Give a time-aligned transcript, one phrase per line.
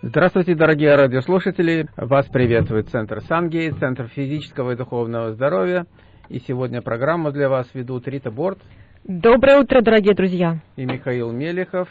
[0.00, 1.88] Здравствуйте, дорогие радиослушатели!
[1.96, 5.86] Вас приветствует Центр Сангейт, Центр физического и духовного здоровья.
[6.28, 8.60] И сегодня программу для вас ведут Рита Борт.
[9.02, 10.60] Доброе утро, дорогие друзья!
[10.76, 11.88] И Михаил Мелехов.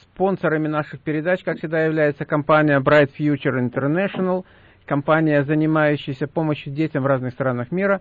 [0.00, 4.46] Спонсорами наших передач, как всегда, является компания Bright Future International,
[4.86, 8.00] компания, занимающаяся помощью детям в разных странах мира,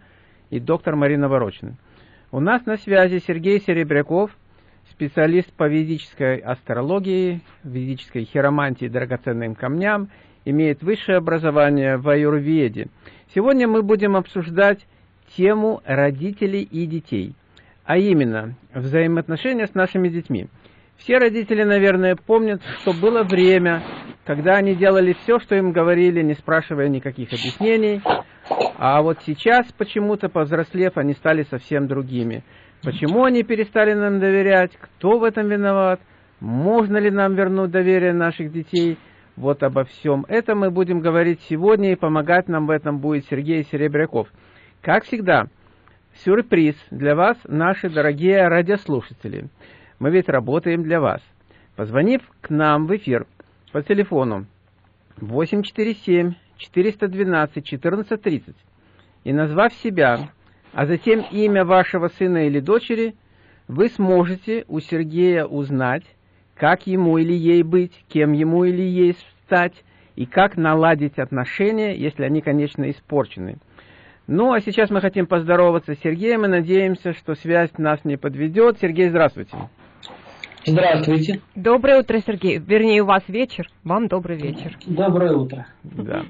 [0.51, 1.75] и доктор Марина Ворочина.
[2.31, 4.31] У нас на связи Сергей Серебряков–
[4.93, 10.09] специалист по ведической астрологии, ведической хиромантии драгоценным камням,
[10.45, 12.87] имеет высшее образование в аюрведе.
[13.33, 14.85] Сегодня мы будем обсуждать
[15.35, 17.33] тему родителей и детей,
[17.85, 20.47] а именно взаимоотношения с нашими детьми.
[20.97, 23.83] Все родители, наверное, помнят, что было время,
[24.25, 28.01] когда они делали все, что им говорили, не спрашивая никаких объяснений,
[28.77, 32.43] а вот сейчас, почему-то, повзрослев, они стали совсем другими.
[32.83, 34.75] Почему они перестали нам доверять?
[34.77, 36.01] Кто в этом виноват?
[36.41, 38.97] Можно ли нам вернуть доверие наших детей?
[39.37, 43.63] Вот обо всем этом мы будем говорить сегодня, и помогать нам в этом будет Сергей
[43.63, 44.27] Серебряков.
[44.81, 45.47] Как всегда,
[46.25, 49.47] сюрприз для вас, наши дорогие радиослушатели.
[49.99, 51.21] Мы ведь работаем для вас.
[51.77, 53.25] Позвонив к нам в эфир
[53.71, 54.45] по телефону
[55.17, 58.55] 847 412 1430
[59.23, 60.29] и назвав себя
[60.73, 63.15] а затем имя вашего сына или дочери,
[63.67, 66.03] вы сможете у Сергея узнать,
[66.55, 69.73] как ему или ей быть, кем ему или ей стать,
[70.15, 73.57] и как наладить отношения, если они, конечно, испорчены.
[74.27, 78.77] Ну, а сейчас мы хотим поздороваться с Сергеем и надеемся, что связь нас не подведет.
[78.79, 79.57] Сергей, здравствуйте.
[80.65, 81.41] Здравствуйте.
[81.55, 82.57] Доброе утро, Сергей.
[82.57, 83.67] Вернее, у вас вечер.
[83.83, 84.77] Вам добрый вечер.
[84.85, 85.67] Доброе утро.
[85.83, 86.23] Да.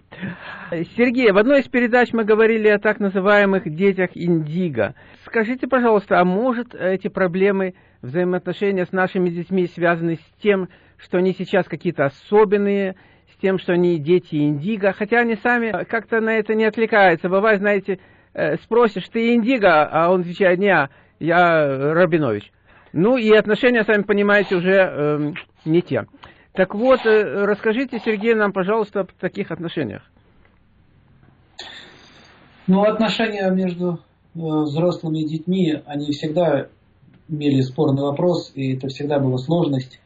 [0.98, 4.96] Сергей, в одной из передач мы говорили о так называемых детях индиго.
[5.26, 11.34] Скажите, пожалуйста, а может эти проблемы взаимоотношения с нашими детьми связаны с тем, что они
[11.34, 12.96] сейчас какие-то особенные,
[13.34, 17.30] с тем, что они дети индиго, хотя они сами как-то на это не отвлекаются.
[17.30, 18.00] Бывает, знаете,
[18.34, 22.52] э, спросишь, ты индиго, а он отвечает, не, я Рабинович.
[22.94, 25.34] Ну и отношения, сами понимаете, уже э,
[25.66, 26.06] не те.
[26.54, 30.04] Так вот, э, расскажите, Сергей, нам, пожалуйста, о таких отношениях.
[32.68, 36.68] Ну, отношения между э, взрослыми и детьми, они всегда
[37.28, 40.00] имели спорный вопрос, и это всегда была сложность.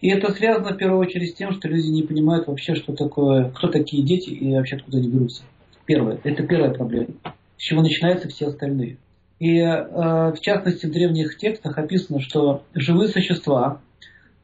[0.00, 3.50] И это связано в первую очередь с тем, что люди не понимают вообще, что такое,
[3.50, 5.42] кто такие дети и вообще откуда они берутся.
[5.84, 6.20] Первое.
[6.22, 7.08] Это первая проблема.
[7.56, 8.98] С чего начинаются все остальные.
[9.38, 13.80] И э, в частности в древних текстах описано, что живые существа,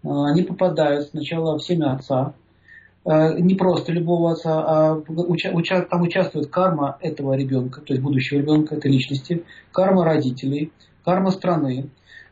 [0.02, 2.34] э, они попадают сначала в семя отца,
[3.04, 8.38] э, не просто любого отца, а уча, там участвует карма этого ребенка, то есть будущего
[8.38, 10.72] ребенка, этой личности, карма родителей,
[11.04, 11.90] карма страны.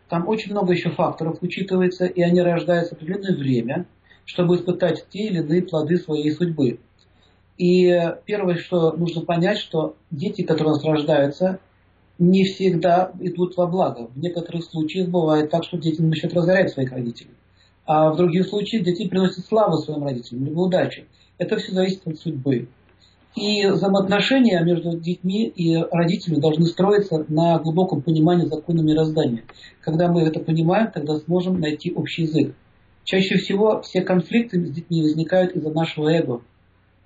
[0.09, 3.87] Там очень много еще факторов учитывается, и они рождаются в определенное время,
[4.25, 6.81] чтобы испытать те или иные плоды своей судьбы.
[7.57, 11.61] И первое, что нужно понять, что дети, которые у нас рождаются,
[12.19, 14.09] не всегда идут во благо.
[14.15, 17.31] В некоторых случаях бывает так, что дети начинают разорять своих родителей.
[17.87, 21.05] А в других случаях дети приносят славу своим родителям, либо удачу.
[21.39, 22.69] Это все зависит от судьбы.
[23.37, 29.45] И взаимоотношения между детьми и родителями должны строиться на глубоком понимании закона мироздания.
[29.81, 32.55] Когда мы это понимаем, тогда сможем найти общий язык.
[33.05, 36.43] Чаще всего все конфликты с детьми возникают из-за нашего эго.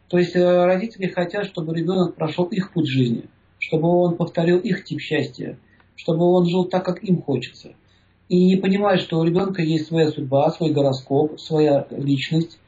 [0.09, 3.25] То есть э, родители хотят, чтобы ребенок прошел их путь жизни–
[3.63, 5.57] чтобы он повторил их тип счастья,
[5.95, 7.75] чтобы он жил так, как им хочется.
[8.29, 12.59] И не понимает, что у ребенка есть своя судьба, свой гороскоп, своя личность,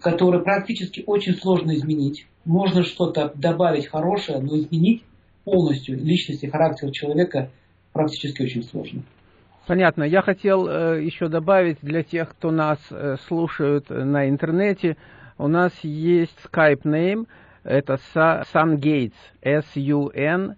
[0.00, 2.26] которую практически очень сложно изменить.
[2.44, 5.04] Можно что-то добавить хорошее, но изменить
[5.44, 7.50] полностью личность и характер человека
[7.92, 9.02] практически очень сложно.
[9.68, 10.02] Понятно.
[10.02, 14.96] Я хотел э, еще добавить для тех, кто нас э, слушает на интернете,
[15.38, 17.26] у нас есть Skype name–
[17.64, 20.52] это Sun Gates, S-U-N-G-A-T-E-S,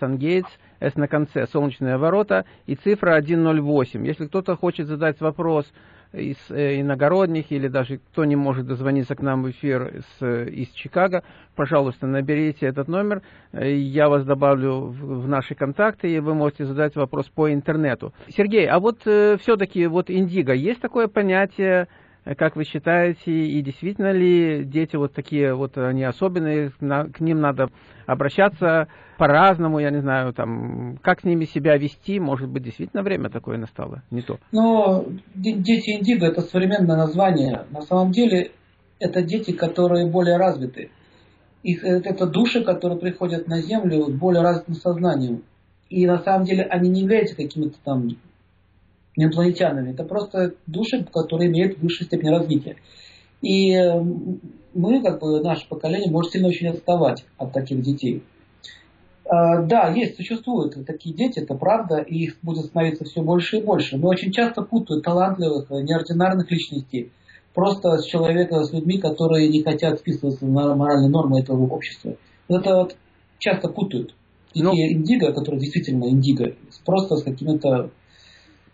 [0.00, 0.48] Sun Gates,
[0.80, 4.06] S на конце, солнечные ворота, и цифра 108.
[4.06, 5.72] Если кто-то хочет задать вопрос
[6.12, 10.68] из э, иногородних, или даже кто не может дозвониться к нам в эфир с, из
[10.70, 11.24] Чикаго,
[11.56, 13.22] пожалуйста, наберите этот номер,
[13.52, 18.12] э, я вас добавлю в, в наши контакты, и вы можете задать вопрос по интернету.
[18.28, 21.88] Сергей, а вот э, все-таки вот индиго, есть такое понятие
[22.24, 27.68] как вы считаете, и действительно ли дети вот такие вот, они особенные, к ним надо
[28.06, 28.88] обращаться
[29.18, 33.58] по-разному, я не знаю, там, как с ними себя вести, может быть, действительно время такое
[33.58, 34.38] настало, не то?
[34.52, 37.66] Ну, дети индиго– это современное название.
[37.70, 38.52] На самом деле,
[38.98, 40.90] это дети, которые более развиты.
[41.62, 45.42] Их, э, это души, которые приходят на Землю более развитым сознанием.
[45.88, 48.08] И на самом деле они не являются какими-то там
[49.16, 49.92] инопланетянами.
[49.92, 52.76] Это просто души, которые имеют высшую степень развития.
[53.40, 53.74] И
[54.74, 58.22] мы, как бы, наше поколение, может сильно очень отставать от таких детей.
[59.24, 63.62] А, да, есть, существуют такие дети, это правда, и их будет становиться все больше и
[63.62, 63.96] больше.
[63.96, 67.10] Но очень часто путают талантливых, неординарных личностей
[67.54, 72.16] просто с человека, с людьми, которые не хотят вписываться на моральные нормы этого общества.
[72.48, 72.96] Это вот
[73.38, 74.14] часто путают.
[74.54, 76.54] Детей ну, индиго, которые действительно индиго,
[76.84, 77.90] просто с какими-то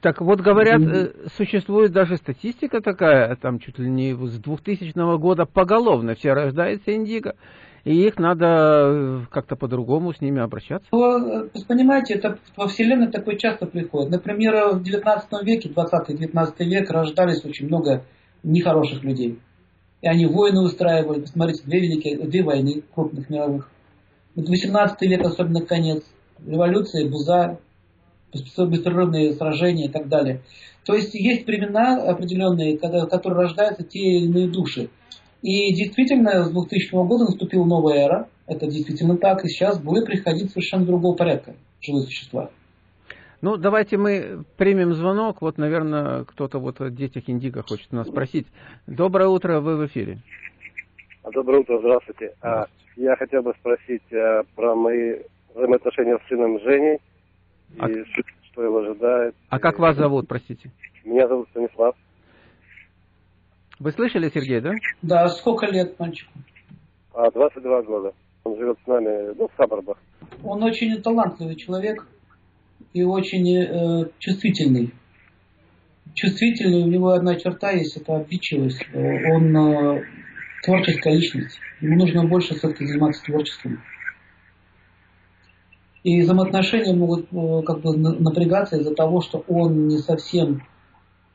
[0.00, 5.44] так вот, говорят, э, существует даже статистика такая, там чуть ли не с 2000 года
[5.44, 7.34] поголовно все рождаются индиго,
[7.84, 10.86] и их надо э, как-то по-другому с ними обращаться.
[10.92, 14.10] Ну, э, понимаете, это во Вселенной такое часто приходит.
[14.10, 18.04] Например, в 19 веке, 20-19 век рождались очень много
[18.44, 19.40] нехороших людей.
[20.00, 21.22] И они войны устраивали.
[21.22, 23.68] Посмотрите, две великие, две войны крупных мировых.
[24.36, 26.04] Вот 18 век, особенно конец.
[26.46, 27.58] Революция, Буза,
[28.32, 30.42] беспрерывные сражения и так далее.
[30.84, 34.88] То есть есть времена определенные, когда, которые рождаются те или иные души.
[35.42, 38.28] И действительно, с 2000 года наступила новая эра.
[38.46, 39.44] Это действительно так.
[39.44, 42.50] И сейчас будет приходить совершенно другого порядка живые существа.
[43.40, 45.42] Ну, давайте мы примем звонок.
[45.42, 48.46] Вот, наверное, кто-то вот о детях Индиго хочет нас спросить.
[48.86, 50.18] Доброе утро, вы в эфире.
[51.32, 52.34] Доброе утро, здравствуйте.
[52.42, 52.64] А,
[52.96, 55.20] я хотел бы спросить а, про мои
[55.54, 56.98] взаимоотношения с сыном Женей
[57.78, 57.90] а...
[57.90, 58.04] и
[58.52, 59.34] что его ожидает.
[59.48, 60.70] А как вас зовут, простите?
[61.04, 61.94] Меня зовут Станислав.
[63.78, 64.72] Вы слышали, Сергей, да?
[65.02, 66.32] Да, сколько лет мальчику?
[67.14, 68.12] А, 22 года.
[68.44, 69.98] Он живет с нами ну, в Сабарбах.
[70.42, 72.06] Он очень талантливый человек
[72.92, 74.92] и очень э, чувствительный.
[76.14, 78.84] Чувствительный, у него одна черта есть, это обидчивость.
[78.94, 80.02] Он э,
[80.64, 81.58] творческая личность.
[81.80, 83.80] Ему нужно больше все-таки заниматься творчеством.
[86.04, 90.62] И взаимоотношения могут э, как бы напрягаться из-за того, что он не совсем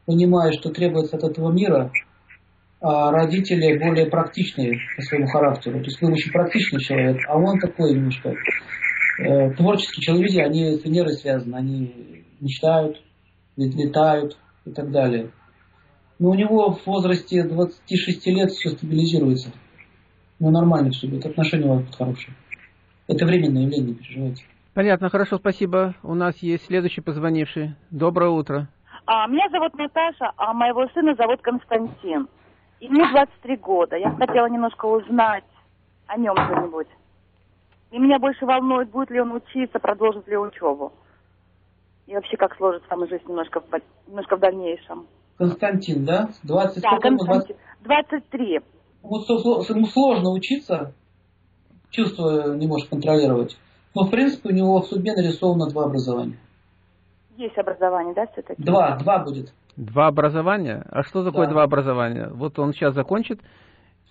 [0.06, 1.92] понимает, что требуется от этого мира,
[2.82, 5.80] а родители более практичные по своему характеру.
[5.80, 8.36] То есть вы очень практичный человек, а он такой немножко
[9.20, 13.02] Э, творческие человеки, они с Венерой связаны, они мечтают,
[13.56, 15.32] летают и так далее.
[16.18, 19.52] Но у него в возрасте 26 лет все стабилизируется.
[20.40, 22.34] Ну, нормально все будет, отношения у вас будут хорошие.
[23.08, 24.44] Это временное явление, не переживайте.
[24.74, 25.94] Понятно, хорошо, спасибо.
[26.02, 27.76] У нас есть следующий позвонивший.
[27.92, 28.68] Доброе утро.
[29.06, 32.28] А, меня зовут Наташа, а моего сына зовут Константин.
[32.80, 33.96] Ему 23 года.
[33.98, 35.44] Я хотела немножко узнать
[36.08, 36.88] о нем что-нибудь.
[37.92, 40.92] И меня больше волнует, будет ли он учиться, продолжит ли учебу.
[42.08, 43.66] И вообще, как сложится там жизнь немножко в,
[44.08, 45.06] немножко в дальнейшем.
[45.38, 46.30] Константин, да?
[46.44, 47.56] 20, да, Константин.
[47.82, 48.60] 23.
[49.04, 50.96] Ему сложно учиться,
[51.92, 53.56] чувство не может контролировать.
[53.96, 56.38] Но, в принципе, у него в судьбе нарисовано два образования.
[57.38, 58.62] Есть образование, да, все-таки?
[58.62, 59.54] Два, два будет.
[59.76, 60.86] Два образования?
[60.90, 61.54] А что такое да.
[61.54, 62.30] два образования?
[62.32, 63.40] Вот он сейчас закончит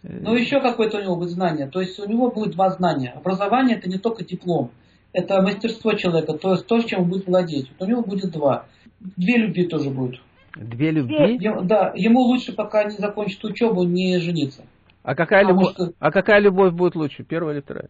[0.02, 1.68] ну, еще какое-то у него будет знание.
[1.68, 3.10] То есть у него будет два знания.
[3.10, 4.70] Образование это не только диплом.
[5.12, 7.70] Это мастерство человека, то есть то, чем он будет владеть.
[7.78, 8.64] Вот у него будет два.
[8.98, 10.20] Две любви тоже будет.
[10.56, 11.38] Две любви?
[11.64, 14.64] Да, ему лучше, пока не закончит учебу, не жениться.
[15.04, 15.92] А какая, любовь, что...
[15.98, 17.88] а какая любовь будет лучше, первая или вторая?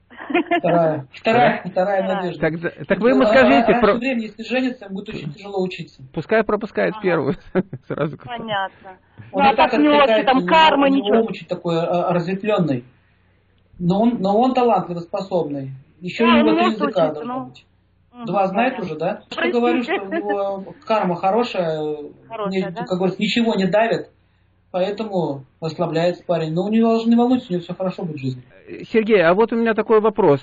[0.59, 1.07] Вторая.
[1.13, 2.41] Вторая, вторая надежда.
[2.41, 3.73] Так, так вы ему скажите...
[3.73, 3.95] А, про...
[3.95, 6.03] времени, если женится, будет очень тяжело учиться.
[6.15, 7.03] Пускай пропускает ага.
[7.03, 7.35] первую.
[7.87, 8.17] Сразу.
[8.17, 8.97] Понятно.
[9.31, 11.21] Он ну, а так не очень, там карма, ничего.
[11.21, 12.85] Он очень такой а, разветвленный.
[13.79, 15.73] Но он, но он талантливый, способный.
[16.01, 17.47] Еще да, у него три языка должно ну...
[17.47, 17.67] быть.
[18.27, 19.23] Два знает уже, да?
[19.31, 21.97] Что говорю, что у него карма хорошая,
[22.29, 22.85] хорошая не, да?
[22.85, 24.11] как говорится, ничего не давит.
[24.73, 26.53] Поэтому расслабляется парень.
[26.53, 28.43] Но у него не волнуйтесь, у него все хорошо будет в жизни.
[28.91, 30.41] Сергей, а вот у меня такой вопрос.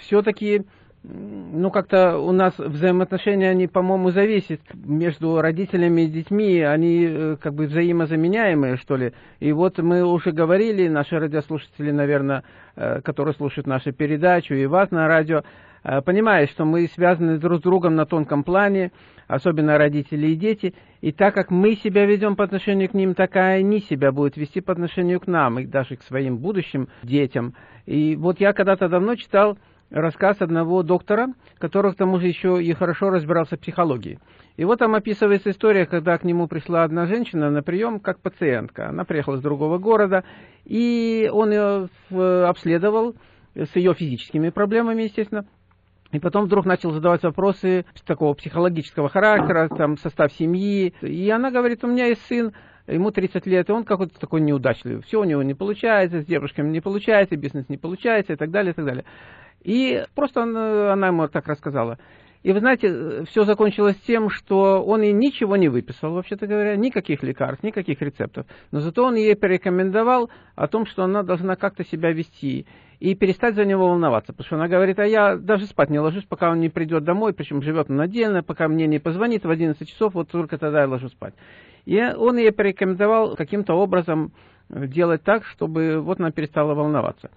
[0.00, 0.64] Все-таки
[1.08, 7.54] ну, как-то у нас взаимоотношения, они, по-моему, зависят между родителями и детьми, они э, как
[7.54, 9.12] бы взаимозаменяемые, что ли.
[9.38, 12.42] И вот мы уже говорили, наши радиослушатели, наверное,
[12.74, 15.42] э, которые слушают нашу передачу, и вас на радио,
[15.84, 18.90] э, понимают, что мы связаны друг с другом на тонком плане,
[19.26, 23.36] особенно родители и дети, и так как мы себя ведем по отношению к ним, так
[23.36, 27.54] и они себя будут вести по отношению к нам, и даже к своим будущим детям.
[27.86, 29.58] И вот я когда-то давно читал
[29.90, 31.28] рассказ одного доктора,
[31.58, 34.18] который к тому же еще и хорошо разбирался в психологии.
[34.56, 38.88] И вот там описывается история, когда к нему пришла одна женщина на прием как пациентка.
[38.88, 40.24] Она приехала с другого города,
[40.64, 43.14] и он ее обследовал
[43.54, 45.46] с ее физическими проблемами, естественно.
[46.16, 50.94] И потом вдруг начал задавать вопросы такого психологического характера, там, состав семьи.
[51.02, 52.54] И она говорит, у меня есть сын,
[52.86, 55.02] ему 30 лет, и он какой-то такой неудачливый.
[55.02, 58.72] Все у него не получается, с девушками не получается, бизнес не получается и так далее,
[58.72, 59.04] и так далее.
[59.62, 61.98] И просто она, она ему так рассказала.
[62.42, 67.22] И вы знаете, все закончилось тем, что он ей ничего не выписал, вообще-то говоря, никаких
[67.22, 68.46] лекарств, никаких рецептов.
[68.70, 72.66] Но зато он ей порекомендовал о том, что она должна как-то себя вести
[73.00, 74.32] и перестать за него волноваться.
[74.32, 77.32] Потому что она говорит, а я даже спать не ложусь, пока он не придет домой,
[77.32, 80.88] причем живет он отдельно, пока мне не позвонит в 11 часов, вот только тогда я
[80.88, 81.34] ложусь спать.
[81.84, 84.32] И он ей порекомендовал каким-то образом
[84.68, 87.30] делать так, чтобы вот она перестала волноваться.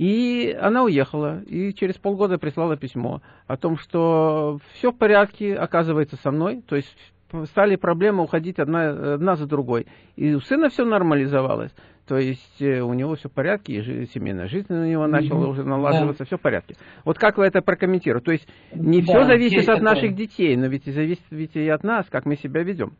[0.00, 6.16] И она уехала, и через полгода прислала письмо о том, что все в порядке, оказывается,
[6.16, 6.96] со мной, то есть
[7.44, 9.86] стали проблемы уходить одна, одна за другой.
[10.16, 11.72] И у сына все нормализовалось.
[12.06, 15.64] То есть э, у него все в порядке, и семейная жизнь у него начала уже
[15.64, 16.24] налаживаться, да.
[16.24, 16.76] все в порядке.
[17.04, 18.24] Вот как вы это прокомментируете?
[18.24, 19.82] То есть не да, все зависит от такое.
[19.82, 22.94] наших детей, но ведь и зависит ведь и от нас, как мы себя ведем.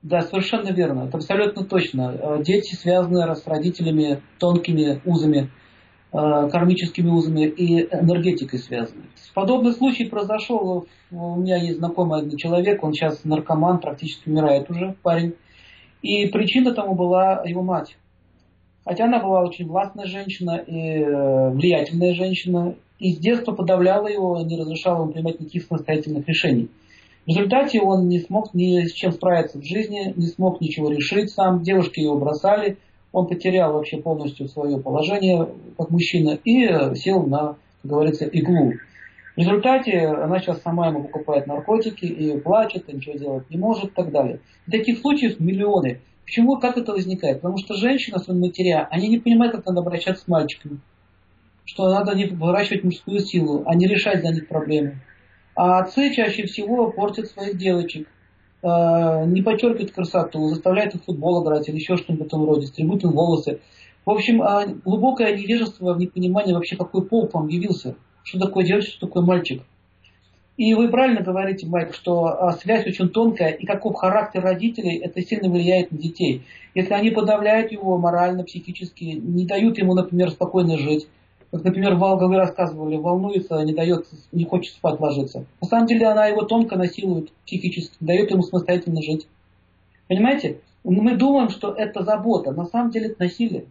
[0.00, 1.08] Да, совершенно верно.
[1.08, 2.16] Это абсолютно точно.
[2.18, 5.50] Э, дети связаны с родителями тонкими узами,
[6.10, 9.02] кармическими узами и энергетикой связаны.
[9.34, 10.86] Подобный случай произошел.
[11.10, 15.34] У меня есть знакомый один человек, он сейчас наркоман, практически умирает уже, парень.
[16.02, 17.96] И причина тому была его мать.
[18.84, 24.40] Хотя она была очень властная женщина и э, влиятельная женщина, и с детства подавляла его,
[24.40, 26.70] не разрешала ему принимать никаких самостоятельных решений.
[27.26, 31.30] В результате он не смог ни с чем справиться в жизни, не смог ничего решить
[31.30, 32.78] сам, девушки его бросали,
[33.12, 38.74] он потерял вообще полностью свое положение как мужчина и э, сел на, как говорится, иглу.
[39.34, 43.92] В результате она сейчас сама ему покупает наркотики и плачет, и ничего делать не может
[43.92, 44.40] и так далее.
[44.66, 46.00] И таких случаев миллионы.
[46.24, 47.40] Почему, как это возникает?
[47.40, 50.80] Потому что женщина, свои матеря, они не понимают, как надо обращаться с мальчиками.
[51.64, 55.00] Что надо не выращивать мужскую силу, а не решать за них проблемы.
[55.54, 58.08] А отцы чаще всего портят своих девочек,
[58.62, 63.12] не подчеркивают красоту, заставляют их футбол играть или еще что-нибудь в этом роде, стригут им
[63.12, 63.60] волосы.
[64.08, 67.94] В общем, а, глубокое невежество в непонимании вообще, какой пол вам явился.
[68.22, 69.62] Что такое девочка, что такое мальчик.
[70.56, 75.20] И вы правильно говорите, Майк, что а, связь очень тонкая, и каков характер родителей, это
[75.20, 76.42] сильно влияет на детей.
[76.74, 81.06] Если они подавляют его морально, психически, не дают ему, например, спокойно жить,
[81.50, 85.46] как, например, Валга вы рассказывали, волнуется, не дает, не хочет спать ложиться.
[85.60, 89.26] На самом деле она его тонко насилует психически, дает ему самостоятельно жить.
[90.08, 90.60] Понимаете?
[90.84, 93.64] Мы думаем, что это забота, на самом деле это насилие.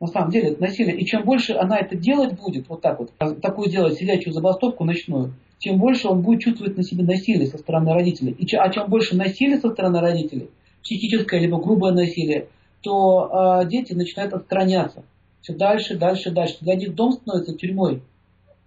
[0.00, 0.96] На самом деле это насилие.
[0.96, 5.34] И чем больше она это делать будет, вот так вот, такую делать сидячую забастовку ночную,
[5.58, 8.32] тем больше он будет чувствовать на себе насилие со стороны родителей.
[8.32, 10.50] И, а чем больше насилия со стороны родителей,
[10.82, 12.48] психическое либо грубое насилие,
[12.80, 15.04] то э, дети начинают отстраняться.
[15.42, 16.56] Все дальше, дальше, дальше.
[16.60, 18.02] Для них дом становится тюрьмой,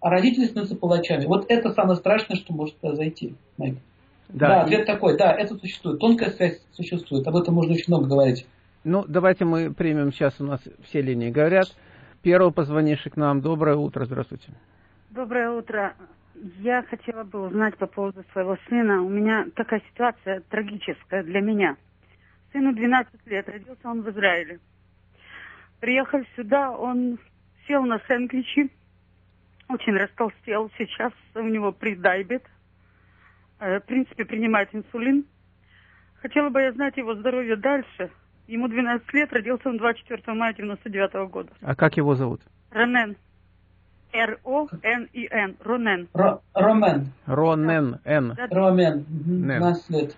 [0.01, 1.25] а родители становятся палачами.
[1.25, 3.36] Вот это самое страшное, что может произойти.
[3.58, 3.77] Майк.
[4.27, 6.00] Да, да, ответ такой, да, это существует.
[6.00, 7.25] Тонкая связь существует.
[7.27, 8.46] Об этом можно очень много говорить.
[8.84, 11.67] Ну, давайте мы примем сейчас у нас все линии говорят.
[12.22, 13.41] Первого позвонивший к нам.
[13.41, 14.51] Доброе утро, здравствуйте.
[15.12, 15.96] Доброе утро.
[16.60, 19.01] Я хотела бы узнать по поводу своего сына.
[19.01, 21.77] У меня такая ситуация трагическая для меня.
[22.51, 24.60] Сыну 12 лет, родился он в Израиле.
[25.79, 27.20] Приехал сюда, он
[27.67, 28.72] сел на сэндвичи,
[29.70, 30.72] очень растолстел.
[30.77, 32.44] Сейчас у него придайбет.
[33.60, 35.25] Э, в принципе, принимает инсулин.
[36.22, 38.12] Хотела бы я знать его здоровье дальше.
[38.48, 41.51] Ему 12 лет, родился он 24 мая 99 -го года.
[41.62, 42.41] А как его зовут?
[42.72, 43.15] Ронен.
[44.13, 45.58] Р-О-Н-И-Н.
[45.63, 46.08] Ронен.
[46.53, 47.12] Ромен.
[47.25, 48.00] Ронен.
[48.05, 48.38] Н.
[48.51, 49.05] Ромен.
[49.10, 50.15] 12 лет.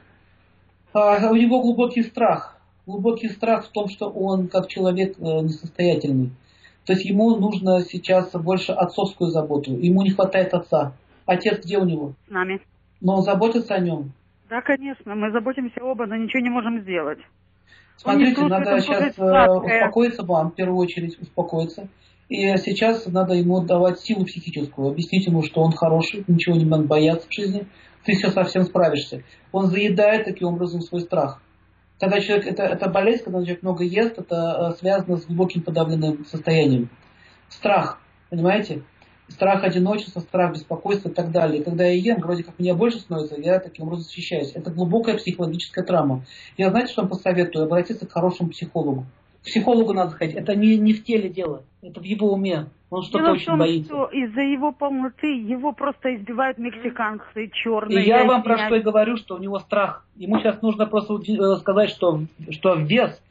[0.93, 2.56] А, у него глубокий страх.
[2.88, 6.32] Глубокий страх в том, что он как человек э, несостоятельный.
[6.86, 9.75] То есть ему нужно сейчас больше отцовскую заботу.
[9.75, 10.94] Ему не хватает отца.
[11.25, 12.13] Отец где у него?
[12.27, 12.62] С нами.
[13.01, 14.13] Но он заботится о нем?
[14.50, 15.15] Да, конечно.
[15.15, 17.20] Мы заботимся оба, но ничего не можем сделать.
[17.98, 21.89] Смотрите, надо сейчас э, успокоиться вам, в первую очередь успокоиться.
[22.29, 26.84] И сейчас надо ему давать силу психическую, объяснить ему, что он хороший, ничего не надо
[26.84, 27.67] бояться в жизни,
[28.06, 29.24] ты все совсем справишься.
[29.51, 31.41] Он заедает таким образом свой страх.
[31.99, 36.25] Когда человек, это, это болезнь, когда человек много ест, это э, связано с глубоким подавленным
[36.25, 36.89] состоянием.
[37.49, 37.99] Страх,
[38.29, 38.83] понимаете?
[39.29, 41.61] Страх одиночества, страх беспокойства и так далее.
[41.61, 44.51] И когда я ем, вроде как меня больше становится, я таким образом защищаюсь.
[44.53, 46.23] Это глубокая психологическая травма.
[46.55, 47.65] Я знаете, что вам посоветую?
[47.65, 49.05] Обратиться к хорошему психологу
[49.47, 50.35] психологу надо ходить.
[50.35, 52.67] Это не, не в теле дело, это в его уме.
[52.89, 53.89] Он что-то очень том, боится.
[53.89, 58.03] Что из-за его полноты его просто избивают мексиканцы, черные.
[58.03, 60.05] И я вам про что и говорю, что у него страх.
[60.15, 63.21] Ему сейчас нужно просто э, сказать, что, что вес.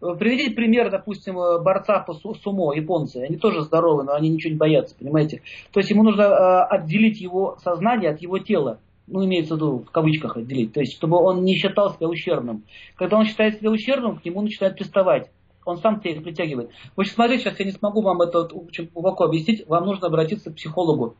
[0.00, 3.18] Э, приведите пример, допустим, э, борца по сумо, японцы.
[3.18, 5.42] Они тоже здоровы, но они ничего не боятся, понимаете?
[5.72, 9.90] То есть ему нужно отделить его сознание от его тела ну, имеется в виду в
[9.90, 12.64] кавычках отделить, то есть, чтобы он не считал себя ущербным.
[12.96, 15.30] Когда он считает себя ущербным, к нему начинает приставать
[15.66, 16.70] он сам тебя их притягивает.
[16.94, 20.50] В общем, смотрите, сейчас я не смогу вам это очень глубоко объяснить, вам нужно обратиться
[20.50, 21.16] к психологу.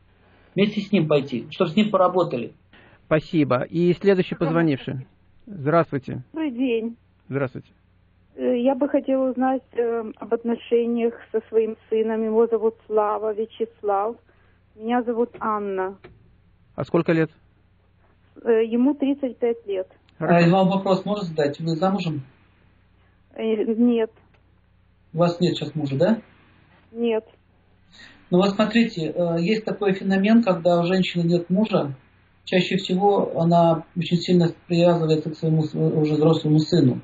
[0.55, 2.53] Вместе с ним пойти, чтобы с ним поработали.
[3.05, 3.61] Спасибо.
[3.61, 5.05] И следующий позвонивший.
[5.45, 6.23] Здравствуйте.
[6.33, 6.97] Добрый день.
[7.29, 7.69] Здравствуйте.
[8.35, 12.23] Э, Я бы хотела узнать э, об отношениях со своим сыном.
[12.23, 14.15] Его зовут Слава Вячеслав.
[14.75, 15.97] Меня зовут Анна.
[16.75, 17.31] А сколько лет?
[18.43, 19.87] Э, ему 35 лет.
[20.19, 21.59] А вам вопрос можно задать?
[21.59, 22.23] Вы замужем?
[23.33, 24.11] Э, Нет,
[25.13, 26.21] У вас нет сейчас мужа, да?
[26.91, 27.25] нет.
[28.29, 31.95] Ну вот смотрите, э, есть такой феномен, когда у женщины нет мужа,
[32.43, 37.01] чаще всего она очень сильно привязывается к своему с- уже взрослому сыну.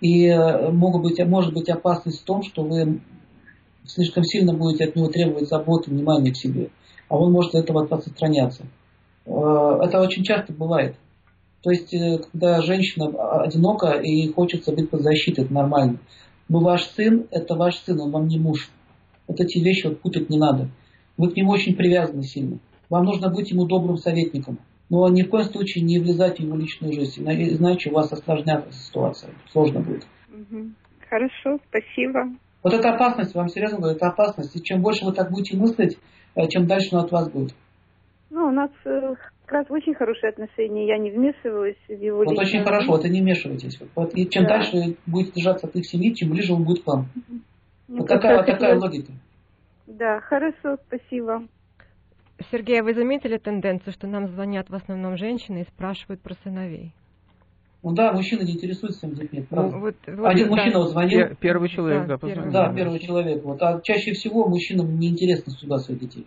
[0.00, 3.00] И э, могут быть, может быть опасность в том, что вы
[3.84, 6.70] слишком сильно будете от него требовать заботы, внимания к себе,
[7.08, 8.64] а он может от этого отстраняться.
[9.26, 9.30] Э,
[9.82, 10.96] Это очень часто бывает.
[11.62, 13.06] То есть, э, когда женщина
[13.42, 15.98] одинока и хочется быть под защитой, это нормально.
[16.48, 18.70] Но ваш сын– это ваш сын, он вам не муж.
[19.26, 20.70] Вот эти вещи вот путать не надо.
[21.16, 22.58] Вы к нему очень привязаны сильно.
[22.88, 24.58] Вам нужно быть ему добрым советником.
[24.88, 28.10] Но ни в коем случае не влезать в его личную жизнь, ина- иначе у вас
[28.10, 29.30] осложняется ситуация.
[29.52, 30.06] Сложно будет.
[31.08, 32.30] Хорошо, спасибо.
[32.62, 34.56] Вот это опасность, вам серьезно говорю, это опасность.
[34.56, 35.98] И чем больше вы так будете мыслить,
[36.34, 37.54] э, чем дальше оно от вас будет.
[38.30, 39.14] Ну, у нас э,
[39.48, 40.86] как раз очень хорошие отношения.
[40.86, 42.64] Я не вмешиваюсь в его Вот личную очень жизнь.
[42.64, 43.80] хорошо, вот и не вмешивайтесь.
[43.94, 44.50] Вот- и чем Да.
[44.50, 47.08] дальше будете держаться от их семьи, тем ближе он будет к вам.
[47.88, 49.12] Мне Вот такая, вот такая логика.
[49.86, 51.44] Да, хорошо, спасибо.
[52.52, 56.92] Сергей, а вы заметили тенденцию, что нам звонят в основном женщины и спрашивают про сыновей?
[57.82, 59.76] Ну да, мужчина не интересуется своими детьми, правда.
[59.76, 60.50] Ну, вот- вот, Один да.
[60.56, 62.34] мужчина вот звонил, Пер- Первый человек, Да, да, первый.
[62.34, 62.52] позвонил.
[62.52, 63.44] Да, первый человек.
[63.44, 63.62] Вот.
[63.62, 66.26] А чаще всего мужчинам неинтересна судьба своих детей.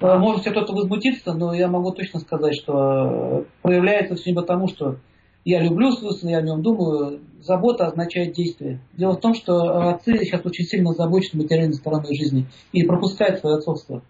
[0.00, 0.18] А.
[0.18, 4.68] Может себе кто-то возмутиться, но я могу точно сказать, что э, проявляется все не потому,
[4.68, 4.96] что
[5.44, 7.20] я люблю своего сына, я о нем думаю.
[7.40, 8.80] Забота означает действие.
[8.96, 13.56] Дело в том, что отцы сейчас очень сильно озабочены материальной стороной жизни и пропускают свое
[13.56, 14.02] отцовство.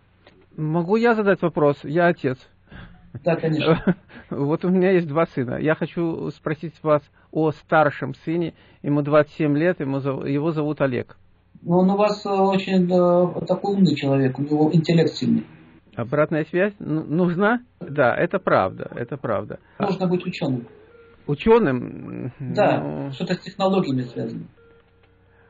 [0.56, 1.76] Могу я задать вопрос?
[1.84, 2.38] Я отец.
[3.24, 3.96] Да, конечно.
[4.30, 5.58] Вот у меня есть два сына.
[5.58, 7.02] Я хочу спросить вас
[7.32, 8.52] о старшем сыне.
[8.82, 11.16] Ему 27 лет, ему, его зовут Олег.
[11.62, 15.44] Но он у вас э, очень э, такой умный человек, у него интеллект сильный.
[15.98, 17.60] Обратная связь Ну, нужна?
[17.80, 19.58] Да, это правда, это правда.
[19.80, 20.68] Нужно быть ученым.
[21.26, 22.32] Ученым?
[22.38, 24.44] Да, ну, что-то с технологиями связано.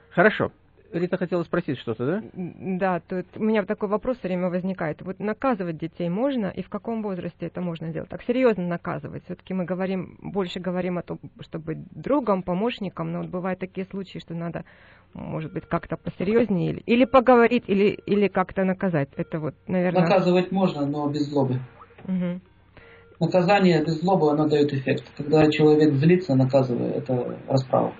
[0.08, 0.50] Хорошо.
[0.92, 2.22] Рита хотела спросить что-то, да?
[2.32, 5.02] Да, есть у меня такой вопрос все время возникает.
[5.02, 8.08] Вот наказывать детей можно и в каком возрасте это можно делать?
[8.08, 9.24] Так серьезно наказывать.
[9.24, 13.86] Все-таки мы говорим, больше говорим о том, чтобы быть другом, помощником, но вот бывают такие
[13.86, 14.64] случаи, что надо,
[15.12, 19.10] может быть, как-то посерьезнее или, или поговорить, или, или как-то наказать.
[19.16, 20.02] Это вот, наверное...
[20.02, 21.60] Наказывать можно, но без злобы.
[22.06, 22.40] Мгм.
[23.20, 25.04] Наказание без злобы, оно дает эффект.
[25.16, 27.92] Когда человек злится, наказывая, это расправа.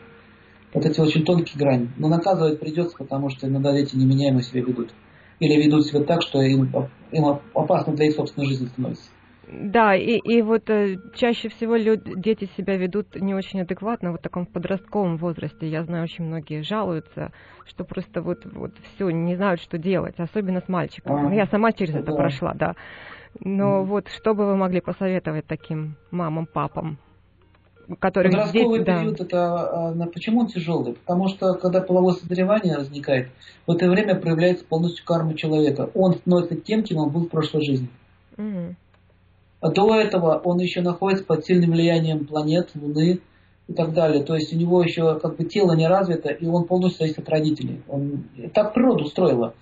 [0.73, 1.89] Вот эти очень тонкие грани.
[1.97, 4.93] Но наказывать придется, потому что иногда дети неменяемо себя ведут.
[5.41, 6.69] Или ведут себя так, что им,
[7.13, 9.11] им опасно для их собственной жизни становится.
[9.51, 14.21] Да, и, и вот э, чаще всего люд- дети себя ведут не очень адекватно вот
[14.21, 15.67] в таком подростковом возрасте.
[15.69, 17.33] Я знаю, очень многие жалуются,
[17.67, 21.29] что просто вот, вот все, не знают, что делать, особенно с мальчиком.
[21.29, 22.17] А, Я сама через это да.
[22.19, 22.75] прошла, да.
[23.41, 23.85] Но Мгм.
[23.87, 26.99] вот что бы вы могли посоветовать таким мамам, папам,
[27.97, 28.99] которые Подростковый да.
[28.99, 30.95] период, это а, почему он тяжелый?
[30.95, 33.29] Потому что когда половое созревание возникает,
[33.67, 35.91] в это время проявляется полностью карма человека.
[35.95, 37.89] Он становится тем, кем он был в прошлой жизни.
[38.37, 38.77] Мгм.
[39.61, 43.21] А до этого он еще находится под сильным влиянием планет, Луны
[43.67, 44.23] и так далее.
[44.23, 47.29] То есть у него еще как бы тело не развито, и он полностью зависит от
[47.29, 47.83] родителей.
[47.89, 48.25] Он,
[48.55, 49.55] так природа устроила.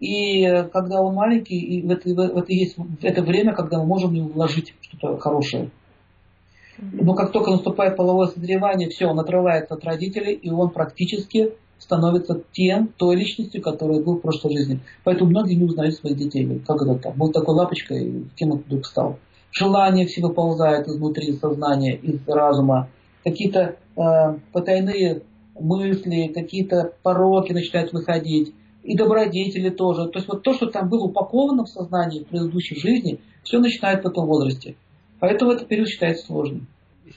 [0.00, 3.86] И э, когда он маленький, и в это, в это есть это время, когда мы
[3.86, 5.70] можем в него вложить что-то хорошее.
[6.80, 12.42] Но как только наступает половое созревание, все, он отрывается от родителей, и он практически становится
[12.52, 14.80] тем, той личностью, которая был в прошлой жизни.
[15.04, 16.60] Поэтому многие не узнают своих детей.
[16.66, 17.16] Как это так?
[17.16, 19.18] Был такой лапочкой, кем он вдруг стал?
[19.50, 22.88] Желания все выползают изнутри сознания, из разума.
[23.24, 25.22] Какие-то э, потайные
[25.58, 28.54] мысли, какие-то пороки начинают выходить.
[28.84, 30.08] И добродетели тоже.
[30.08, 34.04] То есть вот то, что там было упаковано в сознании в предыдущей жизни, все начинает
[34.04, 34.76] в этом возрасте.
[35.20, 36.66] Поэтому этот период считается сложным.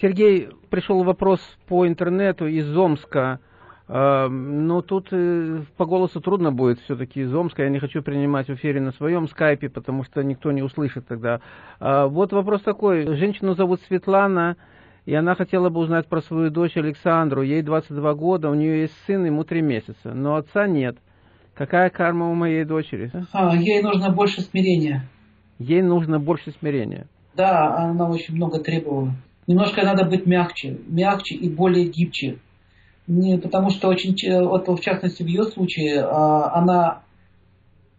[0.02, 3.40] Сергей, пришел вопрос по интернету из Омска.
[3.88, 7.64] Э, Но тут э, по голосу трудно будет все-таки из Омска.
[7.64, 11.42] Я не хочу принимать в эфире на своем скайпе, потому что никто не услышит тогда.
[11.80, 13.16] А, Вот вопрос такой.
[13.18, 14.56] Женщину зовут Светлана,
[15.06, 17.42] и она хотела бы узнать про свою дочь Александру.
[17.42, 20.98] Ей 22 года, у нее есть сын, ему 3 месяца, но отца нет.
[21.54, 23.12] Какая карма у моей дочери?
[23.34, 25.08] А, ей нужно больше смирения.
[25.60, 27.08] Ей нужно больше смирения.
[27.36, 29.14] Да, она очень много требовала.
[29.48, 32.40] Немножко надо быть мягче, мягче и более гибче.
[33.08, 34.16] Не, потому что очень,
[34.46, 37.04] вот в частности в ее случае, а, она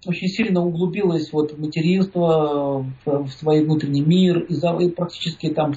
[0.07, 5.51] очень сильно углубилась вот в материнство, в, в свой внутренний мир, и, за, и практически
[5.51, 5.75] там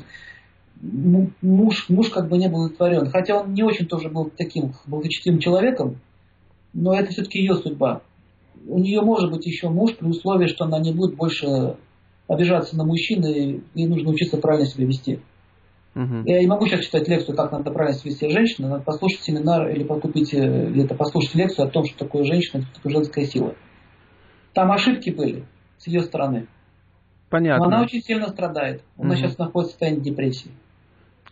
[1.41, 3.09] муж, муж как бы не был удовлетворен.
[3.09, 5.99] Хотя он не очень тоже был таким благочестивым человеком,
[6.73, 8.01] но это все-таки ее судьба.
[8.67, 11.75] У нее может быть еще муж при условии, что она не будет больше
[12.27, 15.19] обижаться на мужчин, и ей нужно учиться правильно себя вести.
[15.95, 16.23] Угу.
[16.25, 19.69] Я не могу сейчас читать лекцию, как надо правильно себя вести женщина, надо послушать семинар
[19.69, 23.25] или покупить, э, или это послушать лекцию о том, что такое женщина, что такое женская
[23.25, 23.55] сила.
[24.53, 25.45] Там ошибки были
[25.77, 26.47] с ее стороны.
[27.29, 27.65] Понятно.
[27.65, 28.83] Но она очень сильно страдает.
[28.97, 29.17] Она угу.
[29.17, 30.51] сейчас находится в состоянии депрессии.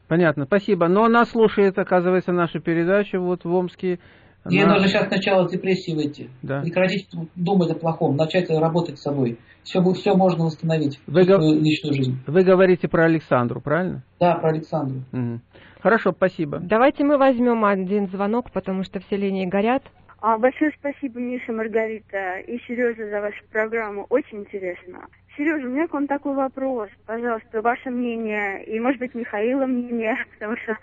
[0.07, 0.87] Понятно, спасибо.
[0.87, 3.99] Но она слушает, оказывается, нашу передачу вот в Омске.
[4.43, 4.55] Она...
[4.55, 6.29] Ей нужно сейчас сначала с депрессии выйти.
[6.41, 6.61] Да.
[6.61, 9.39] Прекратить думать о плохом, начать работать с собой.
[9.63, 10.99] Все, все можно восстановить.
[11.07, 11.37] Вы, го...
[11.37, 12.19] личную жизнь.
[12.27, 14.03] Вы говорите про Александру, правильно?
[14.19, 15.03] Да, про Александру.
[15.13, 15.39] Угу.
[15.81, 16.59] Хорошо, спасибо.
[16.59, 19.83] Давайте мы возьмем один звонок, потому что все линии горят.
[20.23, 24.05] А, большое спасибо, Миша, Маргарита и Сережа за вашу программу.
[24.09, 25.05] Очень интересно.
[25.35, 26.89] Сережа, у меня к вам такой вопрос.
[27.05, 30.77] Пожалуйста, ваше мнение, и, может быть, Михаила мнение, потому что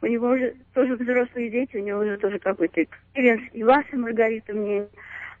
[0.00, 3.42] у него уже тоже взрослые дети, у него уже тоже какой-то experience.
[3.52, 4.88] И ваше, Маргарита, мнение.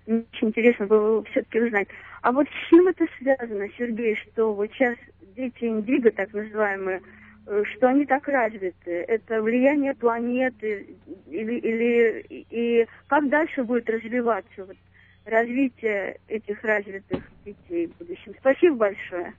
[0.06, 1.88] Мне очень интересно было все-таки узнать.
[2.20, 4.98] А вот с чем это связано, Сергей, что вот сейчас
[5.34, 7.00] дети индиго, так называемые,
[7.46, 8.90] что они так развиты?
[8.90, 14.76] Это влияние планеты или, или и как дальше будет развиваться вот,
[15.24, 18.34] развитие этих развитых детей в будущем?
[18.40, 19.34] Спасибо большое.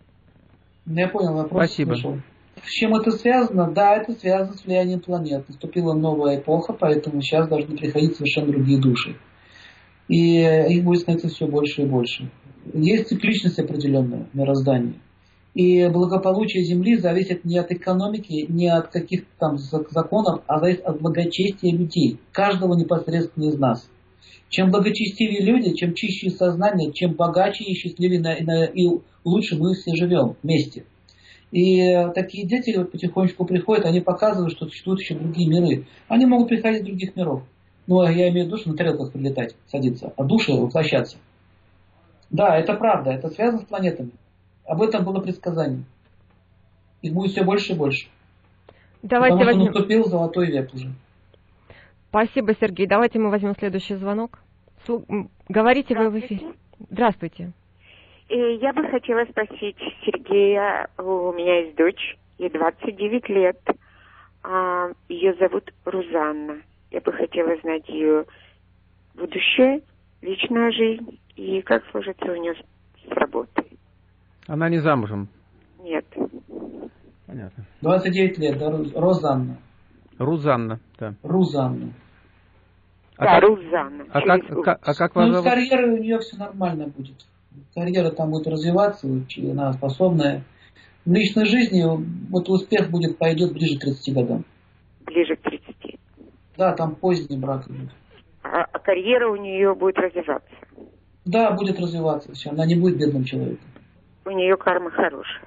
[0.85, 1.65] Я понял вопрос.
[1.65, 1.93] Спасибо.
[1.93, 2.17] Слышал.
[2.63, 3.71] С чем это связано?
[3.71, 5.47] Да, это связано с влиянием планет.
[5.47, 9.17] Наступила новая эпоха, поэтому сейчас должны приходить совершенно другие души.
[10.07, 12.29] И их будет становиться все больше и больше.
[12.73, 14.99] Есть цикличность определенная в мироздании.
[15.57, 21.01] И благополучие Земли зависит не от экономики, не от каких-то там законов, а зависит от
[21.01, 23.89] благочестия людей, каждого непосредственно из нас.
[24.49, 28.87] Чем благочестивее люди, чем чище сознание, чем богаче и счастливее и
[29.25, 30.85] лучше мы все живем вместе.
[31.51, 35.87] И такие дети потихонечку приходят, они показывают, что существуют еще другие миры.
[36.07, 37.41] Они могут приходить из других миров.
[37.87, 41.17] Ну, я имею в виду, что на тарелках прилетать, садиться, а души воплощаться.
[42.29, 44.11] Да, это правда, это связано с планетами.
[44.67, 45.83] Об этом было предсказание.
[47.01, 48.09] Их будет все больше и больше.
[49.01, 49.71] Давайте Потому возьмем...
[49.71, 50.89] что наступил золотой век уже.
[52.09, 52.85] Спасибо, Сергей.
[52.85, 54.39] Давайте мы возьмем следующий звонок.
[54.85, 55.05] Слу...
[55.47, 56.53] Говорите вы в эфире.
[56.89, 57.53] Здравствуйте.
[58.29, 63.59] Э, я бы хотела спросить Сергея, у меня есть дочь, ей 29 лет,
[64.43, 66.61] а, ее зовут Рузанна.
[66.91, 68.25] Я бы хотела знать ее
[69.15, 69.81] будущее,
[70.21, 73.66] личная жизнь и как сложится у нее с работой.
[74.47, 75.27] Она не замужем?
[75.79, 76.05] Нет.
[77.25, 77.65] Понятно.
[77.81, 79.57] 29 лет, да, Розанна.
[80.17, 81.13] Рузанна, да.
[81.21, 81.93] Рузанна.
[83.17, 84.05] А да, как, Рузанна.
[84.11, 87.25] А как, как, а как вас ну, с карьерой у нее все нормально будет.
[87.75, 89.07] Карьера там будет развиваться,
[89.37, 90.43] она способная.
[91.05, 91.83] В личной жизни
[92.29, 94.45] вот успех будет, пойдет ближе к 30 годам.
[95.05, 95.99] Ближе к 30.
[96.57, 97.89] Да, там поздний брак идет.
[98.43, 100.55] А, а карьера у нее будет развиваться?
[101.25, 102.49] Да, будет развиваться все.
[102.51, 103.67] Она не будет бедным человеком.
[104.27, 105.45] У нее карма хорошая.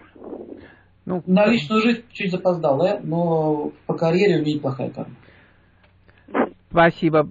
[1.04, 5.14] Ну, на личную жизнь чуть запоздала, но по карьере у нее неплохая карма.
[6.70, 7.28] Спасибо.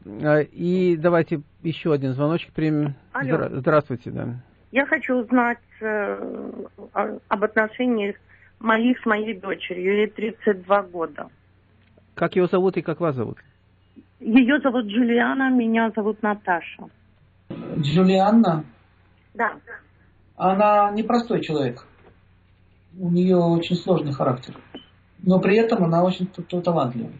[0.51, 2.93] И давайте еще один звоночек примем.
[3.13, 3.49] Алло.
[3.51, 4.27] Здравствуйте, да.
[4.71, 6.51] Я хочу узнать э,
[6.93, 8.15] об отношениях
[8.59, 10.01] моих с моей дочерью.
[10.01, 11.29] Ей 32 года.
[12.13, 13.39] Как ее зовут и как вас зовут?
[14.19, 16.83] Ее зовут Джулиана, меня зовут Наташа.
[17.79, 18.65] Джулианна?
[19.33, 19.53] Да.
[20.39, 21.85] Она непростой человек.
[22.97, 24.57] У нее очень сложный характер.
[25.21, 27.11] Но при этом она очень талантливая.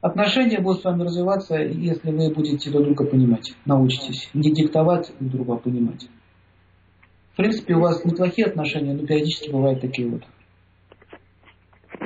[0.00, 4.30] Отношения будут с вами развиваться, если вы будете друг друга понимать, научитесь.
[4.34, 6.08] Не диктовать друг друга, а понимать.
[7.32, 10.22] В принципе, у вас неплохие отношения, но периодически бывают такие вот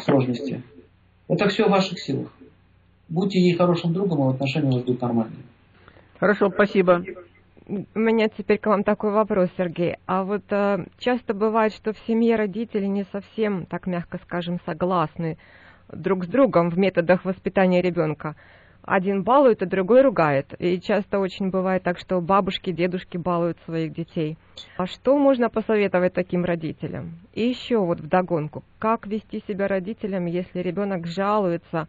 [0.03, 0.63] сложности.
[1.29, 2.33] Это все в ваших силах.
[3.11, 5.45] Будьте ей хорошим другом, и отношения у вас будут нормальные.
[6.19, 7.05] Хорошо, спасибо.
[7.69, 9.97] У меня теперь к вам такой вопрос, Сергей.
[10.07, 15.37] А вот э, часто бывает, что в семье родители не совсем, так мягко скажем, согласны
[15.93, 18.37] друг с другом в методах воспитания ребенка.
[18.83, 20.55] Один балует, а другой ругает.
[20.59, 24.39] И часто очень бывает так, что бабушки, дедушки балуют своих детей.
[24.79, 27.19] А что можно посоветовать таким родителям?
[27.35, 31.87] И еще вот вдогонку, как вести себя родителям, если ребенок жалуется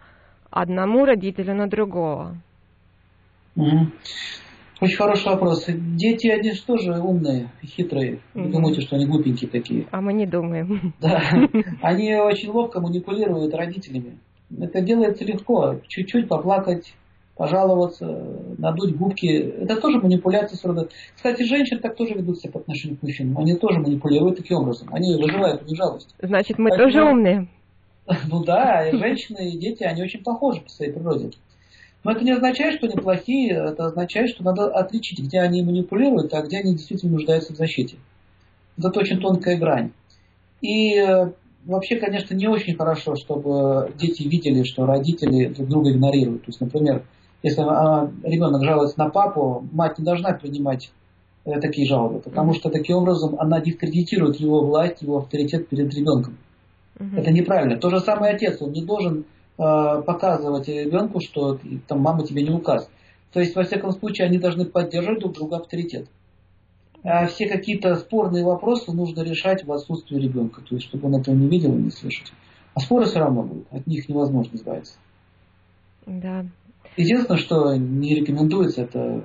[0.49, 2.35] одному родителю на другого?
[3.55, 3.87] Mm-hmm.
[4.81, 5.65] Очень хороший вопрос.
[5.67, 8.21] Дети, они же тоже умные, хитрые.
[8.33, 9.87] Вы думаете, что они глупенькие такие.
[9.91, 10.93] А мы не думаем.
[11.01, 11.21] Да.
[11.81, 14.17] Они очень ловко манипулируют родителями.
[14.57, 15.75] Это делается легко.
[15.87, 16.93] Чуть-чуть поплакать,
[17.35, 18.05] пожаловаться,
[18.57, 19.27] надуть губки.
[19.27, 20.87] Это тоже манипуляция с родом.
[21.15, 23.37] Кстати, женщины так тоже ведут себя по отношению к мужчинам.
[23.37, 24.89] Они тоже манипулируют таким образом.
[24.91, 26.13] Они выживают в жалость.
[26.21, 27.47] Значит, мы Поэтому, тоже умные.
[28.27, 31.31] Ну да, и женщины, и дети, они очень похожи по своей природе.
[32.03, 36.33] Но это не означает, что они плохие, это означает, что надо отличить, где они манипулируют,
[36.33, 37.97] а где они действительно нуждаются в защите.
[38.77, 39.91] Это очень тонкая грань.
[40.61, 41.31] И э,
[41.65, 46.43] вообще, конечно, не очень хорошо, чтобы дети видели, что родители друг друга игнорируют.
[46.43, 47.03] То есть, например,
[47.43, 50.91] если а, ребенок жалуется на папу, мать не должна принимать
[51.45, 56.37] э, такие жалобы, потому что таким образом она дискредитирует его власть, его авторитет перед ребенком.
[56.99, 57.17] Угу.
[57.17, 57.77] Это неправильно.
[57.77, 59.25] То же самое отец, он не должен
[59.59, 62.89] показывать ребенку, что там мама тебе не указ.
[63.33, 66.07] То есть, во всяком случае, они должны поддерживать друг друга авторитет.
[67.03, 71.35] А все какие-то спорные вопросы нужно решать в отсутствии ребенка, то есть, чтобы он этого
[71.35, 72.31] не видел и не слышать.
[72.73, 74.95] А споры все равно будут, от них невозможно избавиться.
[76.05, 76.45] Да.
[76.97, 79.23] Единственное, что не рекомендуется, это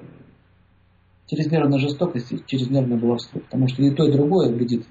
[1.27, 4.87] чрезмерная жестокость и чрезмерное баловство, потому что и то, и другое вредит.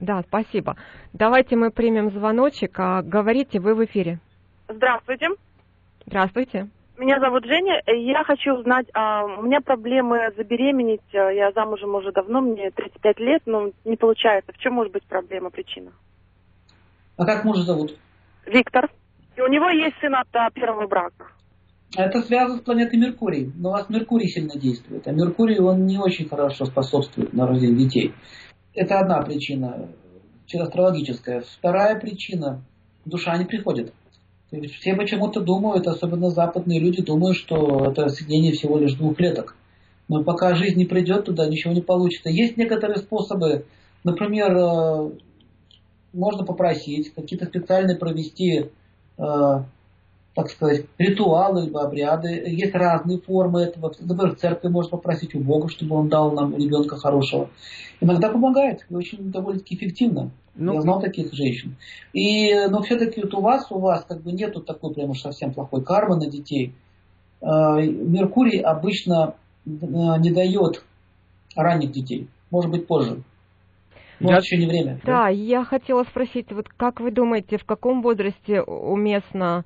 [0.00, 0.76] Да, спасибо.
[1.12, 2.78] Давайте мы примем звоночек.
[2.78, 4.18] А говорите, вы в эфире.
[4.68, 5.28] Здравствуйте.
[6.06, 6.68] Здравствуйте.
[6.98, 7.80] Меня зовут Женя.
[7.86, 11.00] Я хочу узнать, а, у меня проблемы забеременеть.
[11.12, 14.52] Я замужем уже давно, мне 35 лет, но не получается.
[14.52, 15.92] В чем может быть проблема, причина?
[17.16, 17.96] А как мужа зовут?
[18.46, 18.90] Виктор.
[19.36, 21.26] И у него есть сын от а, первого брака.
[21.96, 23.52] Это связано с планетой Меркурий.
[23.56, 25.06] Но у вас Меркурий сильно действует.
[25.08, 28.14] А Меркурий, он не очень хорошо способствует на рождение детей.
[28.74, 29.88] Это одна причина,
[30.52, 31.42] астрологическая.
[31.58, 32.62] Вторая причина,
[33.04, 33.92] душа не приходит.
[34.80, 39.56] Все почему-то думают, особенно западные люди, думают, что это соединение всего лишь двух клеток.
[40.08, 42.30] Но пока жизнь не придет туда, ничего не получится.
[42.30, 43.66] Есть некоторые способы,
[44.02, 45.10] например, э,
[46.12, 48.70] можно попросить какие-то специальные провести,
[49.18, 49.62] э,
[50.34, 52.28] так сказать, ритуалы либо обряды.
[52.46, 53.92] Есть разные формы этого.
[53.98, 57.50] Например, в церкви можно попросить у Бога, чтобы он дал нам ребенка хорошего.
[58.00, 60.30] Иногда помогает, и очень довольно-таки эффективно.
[60.54, 61.76] Ну, Я знал таких женщин.
[62.12, 65.52] И, но все-таки вот у вас, у вас как бы нету такой прям уж совсем
[65.52, 66.74] плохой кармы на детей.
[67.40, 70.84] А, Меркурий обычно э, не дает
[71.56, 72.28] ранних детей.
[72.50, 73.22] Может быть, позже.
[74.18, 74.38] Но я...
[74.38, 75.00] еще не время.
[75.04, 79.64] Да, да, я хотела спросить, вот как вы думаете, в каком возрасте уместно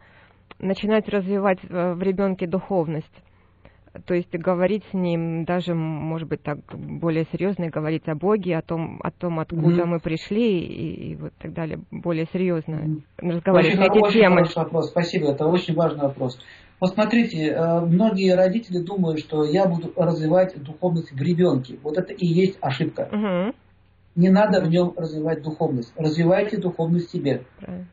[0.64, 3.22] начинать развивать в ребенке духовность?
[4.06, 8.62] то есть говорить с ним, даже, может быть, так более серьезно, говорить о Боге, о
[8.62, 9.86] том, о том откуда mm-hmm.
[9.86, 13.30] мы пришли и, и вот так далее, более серьезно mm-hmm.
[13.30, 14.36] разговаривать очень, на эти очень темы.
[14.36, 16.38] Хороший вопрос, спасибо, это очень важный вопрос.
[16.80, 21.78] Вот смотрите, э, многие родители думают, что я буду развивать духовность в ребенке.
[21.82, 23.08] Вот это и есть ошибка.
[23.12, 23.54] Угу
[24.16, 25.92] не надо в нем развивать духовность.
[25.96, 27.44] Развивайте духовность в себе.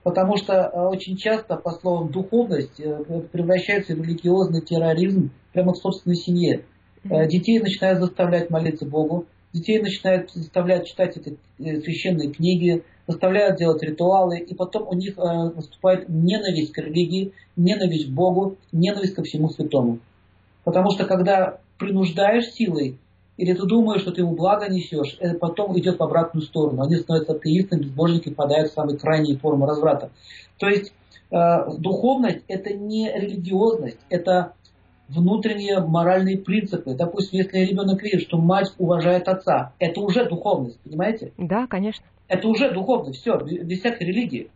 [0.04, 5.78] Потому что э, очень часто, по словам духовность, э, превращается в религиозный терроризм прямо в
[5.78, 6.66] собственной семье.
[7.04, 7.28] Mm-hmm.
[7.28, 14.40] Детей начинают заставлять молиться Богу, детей начинают заставлять читать эти священные книги, заставляют делать ритуалы,
[14.40, 20.00] и потом у них наступает ненависть к религии, ненависть к Богу, ненависть ко всему святому.
[20.64, 23.00] Потому что когда принуждаешь силой,
[23.38, 26.84] или ты думаешь, что ты ему благо несешь, это потом идет в обратную сторону.
[26.84, 30.12] Они становятся атеистами, безбожники впадают в самые крайние формы разврата.
[30.60, 30.94] То есть
[31.32, 31.38] э,
[31.78, 34.54] духовность это не религиозность, это
[35.08, 36.94] внутренние моральные принципы.
[36.94, 41.32] Допустим, если ребенок видит, что мать уважает отца, это уже духовность, понимаете?
[41.38, 42.06] Да, конечно.
[42.28, 44.50] Это уже духовность, все, без всякой религии.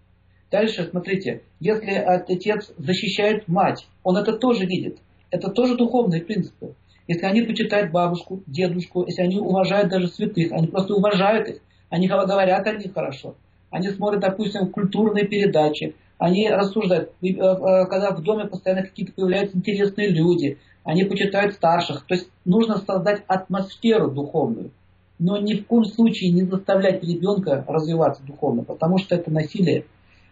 [0.52, 5.00] Дальше, смотрите, если отец защищает мать, он это тоже видит.
[5.32, 6.76] Это тоже духовные принципы
[7.08, 11.58] если они почитают бабушку, дедушку, если они уважают даже святых, они просто уважают их,
[11.90, 13.36] они говорят о них хорошо,
[13.70, 19.58] они смотрят, допустим, культурные передачи, они рассуждают, э, э, когда в доме постоянно какие-то появляются
[19.58, 22.06] интересные люди, они почитают старших.
[22.06, 24.72] То есть нужно создать атмосферу духовную,
[25.20, 29.86] но ни в коем случае не заставлять ребенка развиваться духовно, потому что это насилие.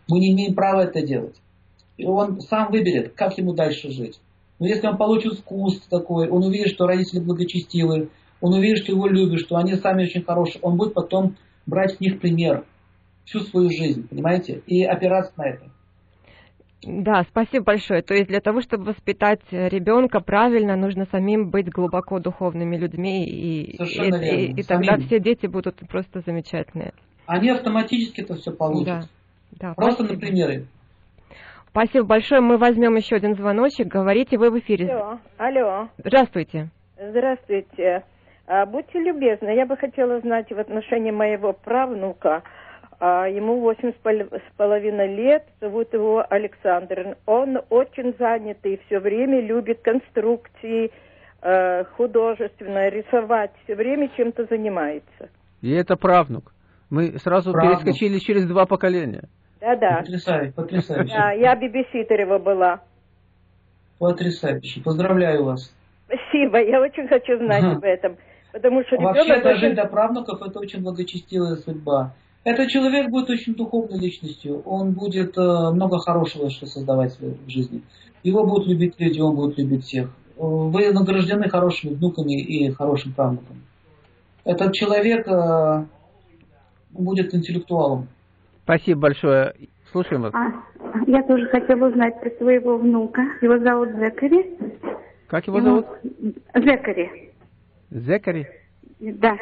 [0.08, 1.36] Мы не имеем права это делать.
[1.98, 4.20] И он сам выберет, как ему дальше жить.
[4.64, 8.08] Но если он получит вкус такой, он увидит, что родители благочестивы,
[8.40, 12.00] он увидит, что его любят, что они сами очень хорошие, он будет потом брать с
[12.00, 12.64] них пример
[13.26, 15.66] всю свою жизнь, понимаете, и опираться на это.
[16.82, 18.04] Да, спасибо большое.
[18.04, 23.76] То есть для того, чтобы воспитать ребенка правильно, нужно самим быть глубоко духовными людьми, и,
[23.76, 26.94] Совершенно и, и, и тогда все дети будут просто замечательные.
[27.26, 29.10] Они автоматически это все получат.
[29.52, 30.14] Да, да, Просто спасибо.
[30.14, 30.68] на примере.
[31.74, 32.40] Спасибо большое.
[32.40, 33.88] Мы возьмем еще один звоночек.
[33.88, 34.94] Говорите, вы в эфире.
[34.94, 35.20] Алло.
[35.40, 35.88] Алло.
[35.98, 36.70] Здравствуйте.
[37.00, 38.04] Здравствуйте.
[38.46, 42.44] А, будьте любезны, я бы хотела знать в отношении моего правнука.
[43.00, 47.18] а ему восемь с половиной лет, зовут его Александр.
[47.26, 50.92] Он очень занятый, все время любит конструкции,
[51.42, 55.32] э, художественно рисовать, все время чем-то занимается.
[55.62, 56.54] И это правнук.
[56.92, 57.82] Мы сразу правнук.
[57.82, 59.24] перескочили через два поколения.
[59.64, 60.00] Да-да.
[60.00, 61.16] Потрясающе, потрясающе.
[61.16, 62.82] Да, я бибиситерева была.
[63.98, 64.82] Потрясающе.
[64.82, 65.74] Поздравляю вас.
[66.06, 67.78] Спасибо, я очень хочу знать ага.
[67.78, 68.18] об этом.
[68.52, 69.76] Потому что Вообще дожить очень...
[69.76, 72.14] до правнуков это очень благочестивая судьба.
[72.44, 74.62] Этот человек будет очень духовной личностью.
[74.66, 77.84] Он будет э, много хорошего что создавать в жизни.
[78.22, 80.14] Его будут любить люди, он будет любить всех.
[80.36, 83.62] Вы награждены хорошими внуками и хорошим правнуком.
[84.44, 85.86] Этот человек э,
[86.92, 88.10] будет интеллектуалом.
[88.64, 89.54] Спасибо большое.
[89.92, 90.34] Слушаем вас.
[90.34, 90.52] А,
[91.06, 93.22] я тоже хотела узнать про своего внука.
[93.42, 94.58] Его зовут Зекари.
[95.28, 95.86] Как его зовут?
[96.56, 97.34] Зекари.
[97.92, 98.48] Зекари?
[99.00, 99.38] Да.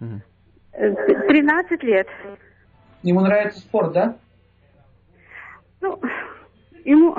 [0.00, 0.20] Угу.
[1.28, 2.06] 13 лет.
[3.02, 4.18] Ему нравится спорт, да?
[5.80, 6.00] Ну,
[6.84, 7.16] ему,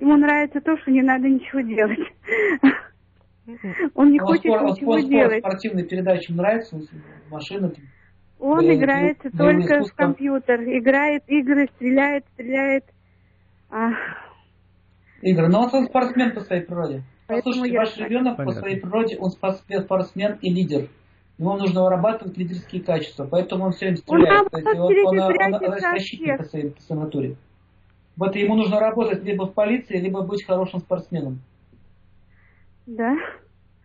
[0.00, 1.98] ему нравится то, что не надо ничего делать.
[3.94, 5.40] Он не а хочет спорт, ничего спорт, делать.
[5.40, 6.80] Спортивные передачи нравятся?
[7.30, 7.72] Машины?
[8.42, 10.62] Он да, играет да, только в компьютер.
[10.64, 12.84] Играет игры, стреляет, стреляет.
[13.70, 13.90] А...
[15.22, 15.48] Игры.
[15.48, 17.04] Но он спортсмен по своей природе.
[17.28, 18.44] Послушайте, ваш ребенок Понятно.
[18.44, 20.88] по своей природе, он спортсмен и лидер.
[21.38, 24.48] Ему нужно вырабатывать лидерские качества, поэтому он все время стреляет.
[24.52, 27.36] Он, он, он, он, он защитник по своей, по натуре.
[28.16, 31.40] Вот ему нужно работать либо в полиции, либо быть хорошим спортсменом.
[32.86, 33.14] Да.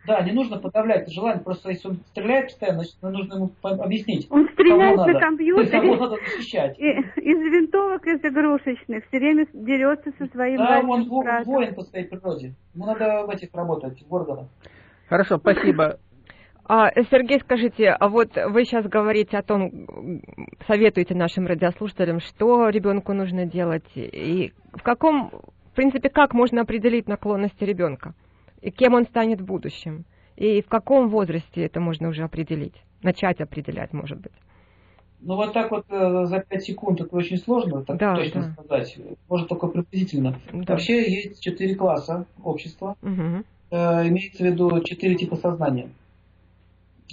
[0.08, 4.26] Да, не нужно подавлять желание, просто если он стреляет постоянно, значит, нужно ему объяснить.
[4.30, 5.20] Он стреляет на надо.
[5.20, 5.68] компьютере.
[5.70, 6.78] Кого надо защищать.
[6.78, 11.44] И, из винтовок, из игрушечных, все время дерется со своим Да, он братом.
[11.52, 12.54] воин по своей природе.
[12.74, 14.46] Ему надо в этих работать, в органах.
[15.10, 15.98] Хорошо, спасибо.
[16.64, 19.70] А, Сергей, скажите, а вот вы сейчас говорите о том,
[20.66, 25.30] советуете нашим радиослушателям, что ребенку нужно делать, и в каком,
[25.72, 28.14] в принципе, как можно определить наклонности ребенка?
[28.60, 30.04] И кем он станет в будущем.
[30.36, 34.32] И в каком возрасте это можно уже определить, начать определять, может быть.
[35.20, 38.62] Ну вот так вот э, за 5 секунд это очень сложно так да, точно да.
[38.62, 38.96] сказать.
[39.28, 40.38] Можно только приблизительно.
[40.52, 40.74] Да.
[40.74, 42.96] Вообще есть четыре класса общества.
[43.02, 43.42] Угу.
[43.70, 45.88] Э, имеется в виду четыре типа сознания.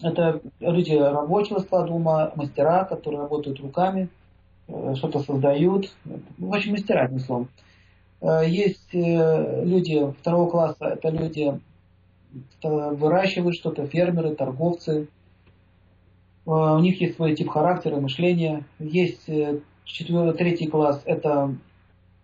[0.04, 4.10] Это люди рабочего склада ума, мастера, которые работают руками,
[4.68, 5.92] э, что-то создают.
[6.38, 7.48] В общем, мастера, одним словом.
[8.26, 11.60] Э, есть э, люди второго класса, это люди
[12.64, 15.08] э, выращивают что-то, фермеры, торговцы.
[16.48, 18.66] У них есть свой тип характера, мышления.
[18.78, 19.28] Есть
[19.84, 21.56] четвертый, третий класс, это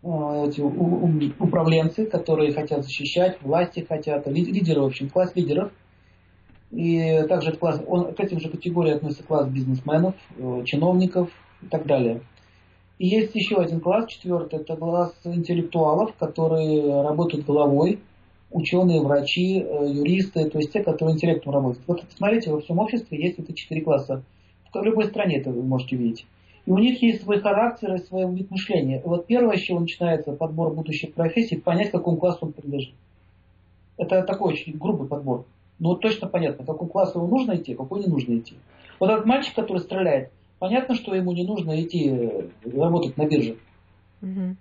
[0.03, 5.71] эти управленцы, которые хотят защищать, власти хотят, лидеры, в общем, класс лидеров.
[6.69, 10.13] И также класс, он, к этим же категориям относится класс бизнесменов,
[10.65, 11.31] чиновников
[11.63, 12.21] и так далее.
[13.01, 17.99] И есть еще один класс, четвертый, это класс интеллектуалов, которые работают головой,
[18.51, 21.83] ученые, врачи, э, юристы, то есть те, которые интеллектом работают.
[21.87, 24.21] Вот посмотрите, во всем обществе есть эти четыре класса.
[24.71, 26.27] В любой стране это вы можете видеть.
[26.67, 29.01] И у них есть свой характер и свой вид мышления.
[29.03, 32.93] вот первое, с чего начинается подбор будущих профессий, понять, к какому классу он принадлежит.
[33.97, 35.45] Это такой очень грубый подбор.
[35.79, 38.53] Но вот точно понятно, к какому классу ему нужно идти, какой не нужно идти.
[38.99, 40.29] Вот этот мальчик, который стреляет,
[40.61, 43.57] понятно, что ему не нужно идти э, работать на бирже.
[44.21, 44.55] Угу.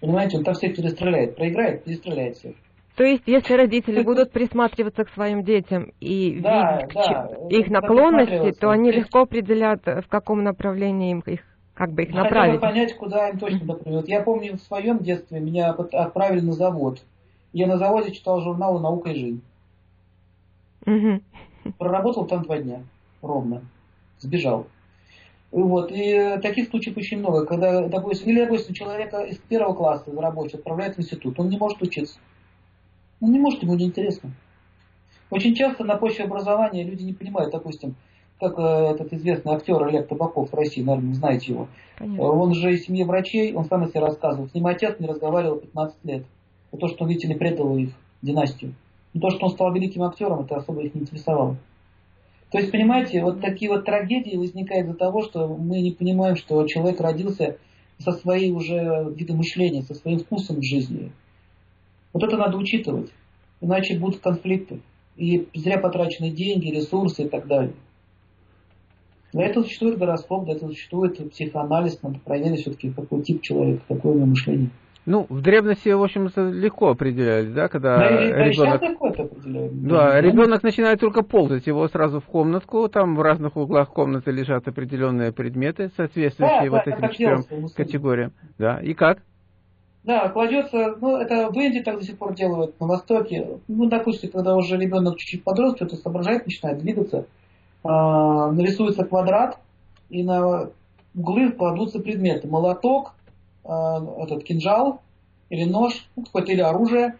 [0.00, 1.34] Понимаете, он там всех перестреляет.
[1.36, 2.54] Проиграет, перестреляет всех.
[2.94, 8.56] То есть, если родители будут присматриваться к своим детям и да, видеть да, их наклонности,
[8.60, 11.40] то они легко определят, в каком направлении им их
[11.74, 12.60] как бы их Хотя направить.
[12.60, 14.08] Хотя понять, куда им точно направить.
[14.08, 17.02] Я помню в своем детстве меня отправили на завод.
[17.52, 19.42] Я на заводе читал журналы «Наука и жизнь».
[20.86, 21.72] Угу.
[21.78, 22.84] Проработал там два дня
[23.22, 23.62] ровно.
[24.20, 24.68] Сбежал.
[25.54, 25.92] Вот.
[25.92, 30.96] И таких случаев очень много, когда, допустим, или, допустим, человека из первого класса рабочий отправляют
[30.96, 32.18] в институт, он не может учиться.
[33.20, 34.32] Он не может, ему неинтересно.
[35.30, 37.94] Очень часто на почве образования люди не понимают, допустим,
[38.40, 41.68] как э, этот известный актер Олег Табаков в России, наверное, знаете его.
[41.98, 42.24] Конечно.
[42.24, 44.48] Он же из семьи врачей, он сам о себе рассказывал.
[44.48, 46.24] С ним отец не разговаривал 15 лет.
[46.72, 47.90] За то, что он, видите ли, предал их
[48.22, 48.74] династию.
[49.12, 51.56] Но то, что он стал великим актером, это особо их не интересовало.
[52.54, 56.64] То есть, понимаете, вот такие вот трагедии возникают из-за того, что мы не понимаем, что
[56.68, 57.58] человек родился
[57.98, 61.10] со своей уже видом мышления, со своим вкусом в жизни.
[62.12, 63.10] Вот это надо учитывать.
[63.60, 64.82] Иначе будут конфликты.
[65.16, 67.74] И зря потрачены деньги, ресурсы и так далее.
[69.32, 74.12] Для этого существует гороскоп, для этого существует психоанализ, надо проверить все-таки, какой тип человека, какое
[74.12, 74.70] у него мышление.
[75.06, 78.80] Ну, в древности, в общем-то, легко определяли, да, когда Да, ребенок...
[79.86, 84.66] Да, ребенок начинает только ползать, его сразу в комнатку, там в разных углах комнаты лежат
[84.66, 88.32] определенные предметы, соответствующие Да, вот да, этим четырем делается категориям.
[88.58, 89.18] Да, и как?
[90.04, 93.58] Да, кладется, ну, это в Индии так до сих пор делают, на Востоке.
[93.68, 97.26] Ну, допустим, когда уже ребенок чуть-чуть подрос, что-то соображает, начинает двигаться,
[97.82, 99.58] а, нарисуется квадрат,
[100.08, 100.70] и на
[101.14, 102.48] углы кладутся предметы.
[102.48, 103.14] Молоток,
[103.64, 105.00] этот кинжал,
[105.50, 107.16] или нож, ну, какое-то или оружие,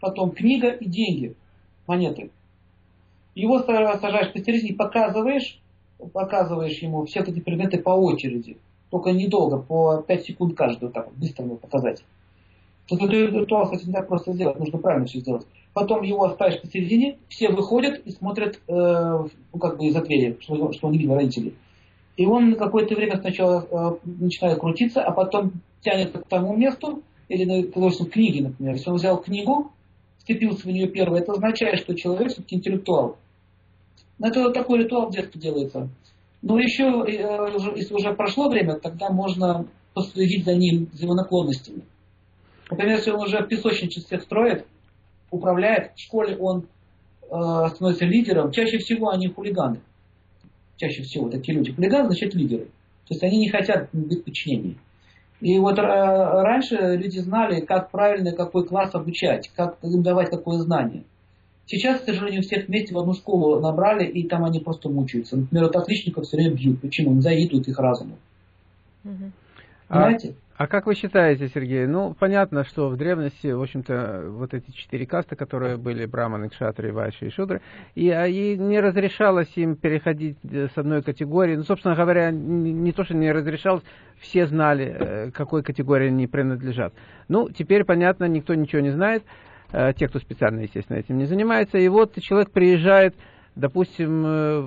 [0.00, 1.34] потом книга и деньги,
[1.86, 2.30] монеты.
[3.34, 5.60] Его са- сажаешь посередине показываешь,
[6.12, 8.58] показываешь ему все эти предметы по очереди.
[8.90, 12.04] Только недолго, по 5 секунд вот так вот, быстро ему показать.
[12.86, 15.46] Тут этот ритуал, кстати, не так просто сделать, нужно правильно все сделать.
[15.72, 20.04] Потом его оставишь посередине, все выходят и смотрят, э, ну, как бы из-за
[20.40, 21.54] что, что он не видел родителей.
[22.16, 25.52] И он какое-то время сначала э, начинает крутиться, а потом
[25.84, 28.74] тянется к тому месту, или, на- допустим, книги, например.
[28.74, 29.70] Если он взял книгу,
[30.18, 33.16] вцепился в нее первое, это означает, что человек все-таки интеллектуал.
[34.18, 35.88] Ну, Это такой ритуал в детстве делается.
[36.42, 41.82] Но еще, э, если уже прошло время, тогда можно последить за ним, за его наклонностями.
[42.70, 44.66] Например, если он уже в песочнице всех строит,
[45.30, 46.66] управляет, в школе он
[47.22, 49.80] э, становится лидером, чаще всего они хулиганы.
[50.76, 51.72] Чаще всего такие люди.
[51.72, 52.66] Хулиганы значит лидеры.
[53.06, 54.76] То есть они не хотят быть в подчинении.
[55.44, 60.56] И вот э, раньше люди знали, как правильно какой класс обучать, как им давать какое
[60.56, 61.04] знание.
[61.66, 65.36] Сейчас, к сожалению, всех вместе в одну школу набрали, и там они просто мучаются.
[65.36, 66.80] Например, вот отличников все время бьют.
[66.80, 67.10] Почему?
[67.10, 68.16] Они завидуют их разуму.
[69.04, 69.10] А,
[69.88, 70.34] Понимаете?
[70.56, 71.86] А как вы считаете, Сергей?
[71.86, 76.92] Ну, понятно, что в древности, в общем-то, вот эти четыре касты, которые были, браманы, кшатры,
[76.92, 77.60] вайши и шудры,
[77.96, 81.56] и, а, и не разрешалось им переходить э, с одной категории.
[81.56, 83.82] Ну, собственно говоря, не, не то, что не разрешалось,
[84.20, 86.94] все знали, э, какой категории они принадлежат.
[87.26, 89.24] Ну, теперь, понятно, никто ничего не знает,
[89.72, 93.16] э, те, кто специально, естественно, этим не занимается, и вот человек приезжает
[93.56, 94.60] допустим, э,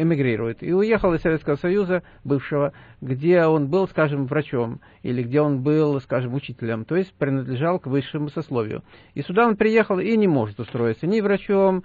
[0.00, 5.62] эмигрирует и уехал из Советского Союза бывшего, где он был, скажем, врачом или где он
[5.62, 8.82] был, скажем, учителем, то есть принадлежал к высшему сословию.
[9.14, 11.82] И сюда он приехал и не может устроиться ни врачом,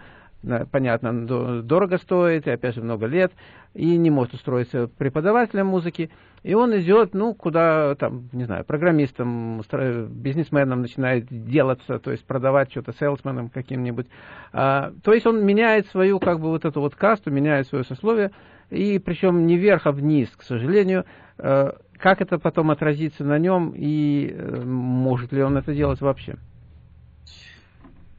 [0.72, 3.32] понятно, до- дорого стоит, и опять же много лет,
[3.74, 6.10] и не может устроиться преподавателем музыки,
[6.44, 9.62] и он идет, ну, куда, там, не знаю, программистом,
[10.10, 14.08] бизнесменом начинает делаться, то есть продавать что-то селсменом каким-нибудь.
[14.52, 18.32] А, то есть он меняет свою, как бы, вот эту вот касту, меняет свое сословие,
[18.70, 21.06] и причем не вверх, а вниз, к сожалению.
[21.38, 26.36] Э, Как это потом отразится на нем, и э, может ли он это делать вообще?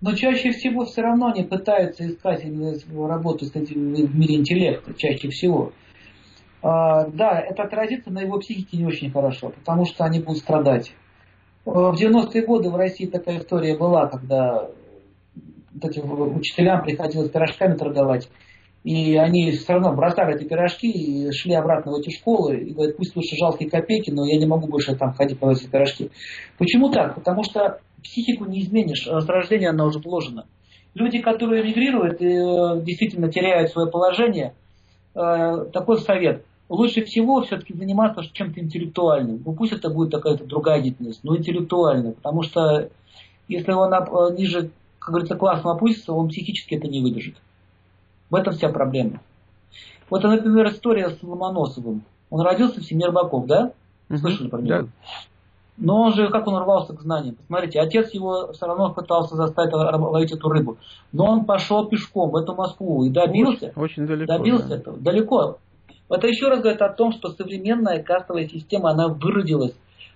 [0.04, 2.44] Но чаще всего все равно они пытаются искать
[2.94, 5.72] работу кстати, в мире интеллекта, чаще всего.
[6.60, 10.92] А, да, это отразится на его психике не очень хорошо, потому что они будут страдать.
[11.64, 14.68] А, В 90-е годы в России такая история была, когда
[15.72, 18.28] вот этим учителям приходилось пирожками торговать,
[18.82, 22.98] и они все равно бросали эти пирожки и шли обратно в эти школы, и говорят,
[22.98, 26.10] пусть лучше жалкие копейки, но я не могу больше там ходить по эти пирожки.
[26.58, 27.14] Почему так?
[27.14, 30.46] Потому что психику не изменишь, с рождения она уже вложена.
[30.94, 34.54] Люди, которые эмигрируют и э, действительно теряют свое положение,
[35.14, 36.44] э, такой совет.
[36.68, 39.42] Лучше всего все-таки заниматься чем-то интеллектуальным.
[39.44, 42.12] Ну пусть это будет какая-то другая деятельность, но интеллектуальная.
[42.12, 42.90] Потому что
[43.48, 47.36] если он э, ниже, как говорится, классом опустится, он психически это не выдержит.
[48.30, 49.20] В этом вся проблема.
[50.10, 52.02] Вот, например, история с Ломоносовым.
[52.30, 53.72] Он родился в семье рыбаков, да?
[54.16, 54.82] Слышали про него?
[54.82, 54.88] Да.
[55.76, 57.34] Но он же, как он рвался к знаниям.
[57.34, 60.76] Посмотрите, отец его все равно пытался заставить ловить эту рыбу.
[61.12, 63.72] Но он пошел пешком в эту Москву и добился.
[63.74, 64.32] Очень, очень далеко.
[64.32, 64.76] добился да.
[64.76, 64.96] этого.
[64.98, 65.58] Далеко.
[66.08, 69.74] Это еще раз говорит о том, что современная кастовая система, она выродилась.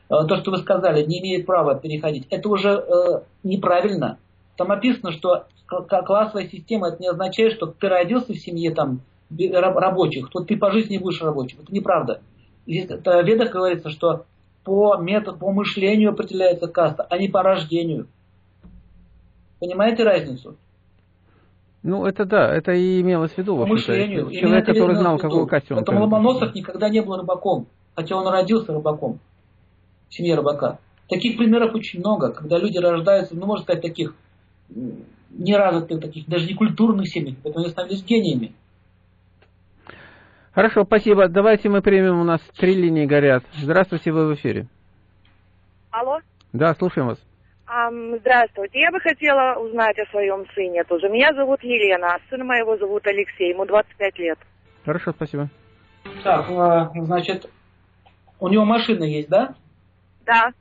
[0.09, 2.27] Э, То, что вы сказали, не имеет права переходить.
[2.31, 4.19] Это уже э, неправильно.
[4.57, 9.01] Там написано, что классовая система, это не означает, что ты родился в семье там,
[9.31, 11.59] рабочих, то ты по жизни будешь рабочим.
[11.63, 12.21] Это неправда.
[12.67, 14.25] Здесь в ведах говорится, что
[14.69, 18.07] по методу, по мышлению определяется каста, а не по рождению.
[19.61, 20.57] Понимаете разницу?
[21.83, 23.93] Ну, это да, это и имелось в виду, в общем-то.
[23.93, 24.31] мышлению.
[24.31, 26.03] Человек, который знал, какую касту он Поэтому.
[26.03, 29.21] Ломоносов никогда не был рыбаком, хотя он родился рыбаком
[30.11, 30.81] в семье рыбака.
[31.09, 34.15] Таких примеров очень много, когда люди рождаются, ну, можно сказать, таких
[35.31, 38.53] неразвитых, таких даже не культурных семьях, поэтому они становились гениями.
[40.59, 41.29] Хорошо, спасибо.
[41.29, 43.45] Давайте мы примем, у нас три линии горят.
[43.63, 44.67] Здравствуйте, вы в эфире.
[45.93, 46.19] Алло.
[46.53, 47.19] Да, слушаем вас.
[48.19, 48.81] Здравствуйте.
[48.81, 51.09] Я бы хотела узнать о своем сыне тоже.
[51.11, 54.39] Меня зовут Елена, а сына моего зовут Алексей, ему 25 лет.
[54.85, 55.49] Хорошо, спасибо.
[56.25, 57.49] Так, а, значит,
[58.41, 59.55] у него машина есть, да?
[60.27, 60.53] Да.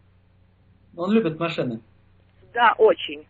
[0.95, 1.79] Он любит машины.
[2.53, 3.25] Да, очень.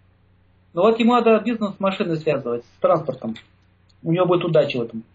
[0.73, 3.35] Ну вот ему надо бизнес с машиной связывать, с транспортом.
[4.03, 5.05] У него будет удача в этом.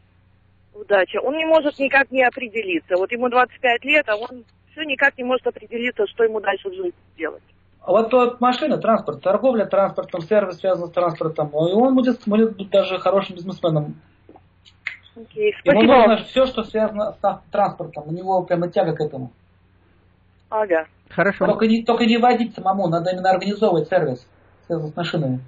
[0.75, 1.21] Удача.
[1.21, 2.97] Он не может никак не определиться.
[2.97, 6.75] Вот ему 25 лет, а он все никак не может определиться, что ему дальше в
[6.75, 7.43] жизни делать.
[7.85, 12.57] А вот то машина, транспорт, торговля транспортом, сервис связан с транспортом, и он будет, будет
[12.57, 13.97] быть даже хорошим бизнесменом.
[15.17, 15.97] Окей, Ему спасибо.
[15.97, 18.05] нужно все, что связано с транспортом.
[18.07, 19.33] У него прямо тяга к этому.
[20.49, 20.87] Ага.
[21.11, 21.47] Хорошо.
[21.47, 24.27] Только не, только не водить самому, надо именно организовывать сервис,
[24.67, 25.41] связанный с машинами.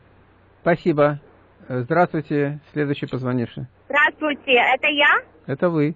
[0.60, 1.20] Спасибо.
[1.68, 3.66] Здравствуйте, следующий позвонивший.
[3.88, 5.20] Здравствуйте, это я?
[5.46, 5.94] Это вы.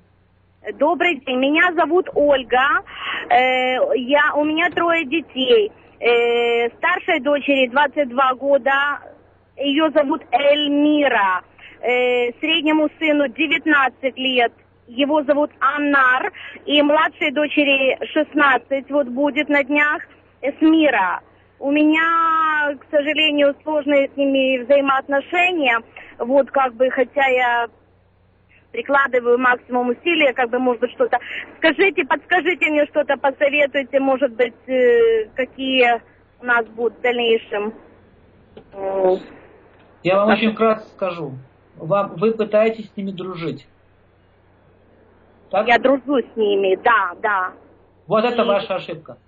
[0.75, 2.83] Добрый день, меня зовут Ольга.
[3.31, 5.73] Э, я, у меня трое детей.
[6.01, 9.01] Э, старшей дочери 22 года,
[9.57, 11.43] ее зовут Эльмира.
[11.81, 14.53] Э, среднему сыну 19 лет,
[14.87, 16.31] его зовут Аннар.
[16.67, 20.03] И младшей дочери 16, вот будет на днях,
[20.43, 21.21] Эсмира.
[21.59, 25.81] У меня, к сожалению, сложные с ними взаимоотношения.
[26.19, 27.69] Вот как бы, хотя я
[28.73, 31.19] прикладываю максимум усилия, как бы, может быть, что-то.
[31.59, 36.01] Скажите, подскажите мне что-то, посоветуйте, может быть, э, какие
[36.41, 37.75] у нас будут в дальнейшем.
[40.03, 41.33] Я вам очень кратко скажу.
[41.77, 43.67] Вам, вы пытаетесь с ними дружить.
[45.51, 45.67] Так?
[45.67, 47.53] Я дружу с ними, да, да.
[48.07, 49.19] Вот это И- ваша ошибка.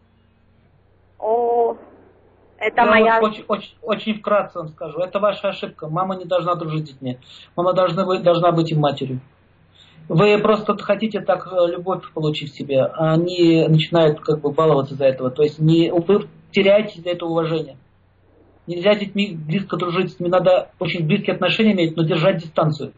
[2.60, 3.20] Это Я моя...
[3.20, 4.98] очень, очень, очень вкратце вам скажу.
[5.00, 5.88] Это ваша ошибка.
[5.88, 7.18] Мама не должна дружить с детьми.
[7.56, 9.20] Мама должна быть, должна быть им матерью.
[10.08, 14.92] Вы просто хотите так э, любовь получить в себе, а они начинают как бы баловаться
[14.94, 15.30] из-за этого.
[15.30, 17.78] То есть не, вы теряете из-за этого уважение.
[18.66, 22.92] Нельзя с детьми близко дружить, с ними надо очень близкие отношения иметь, но держать дистанцию.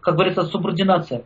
[0.00, 1.24] Как говорится, субординация.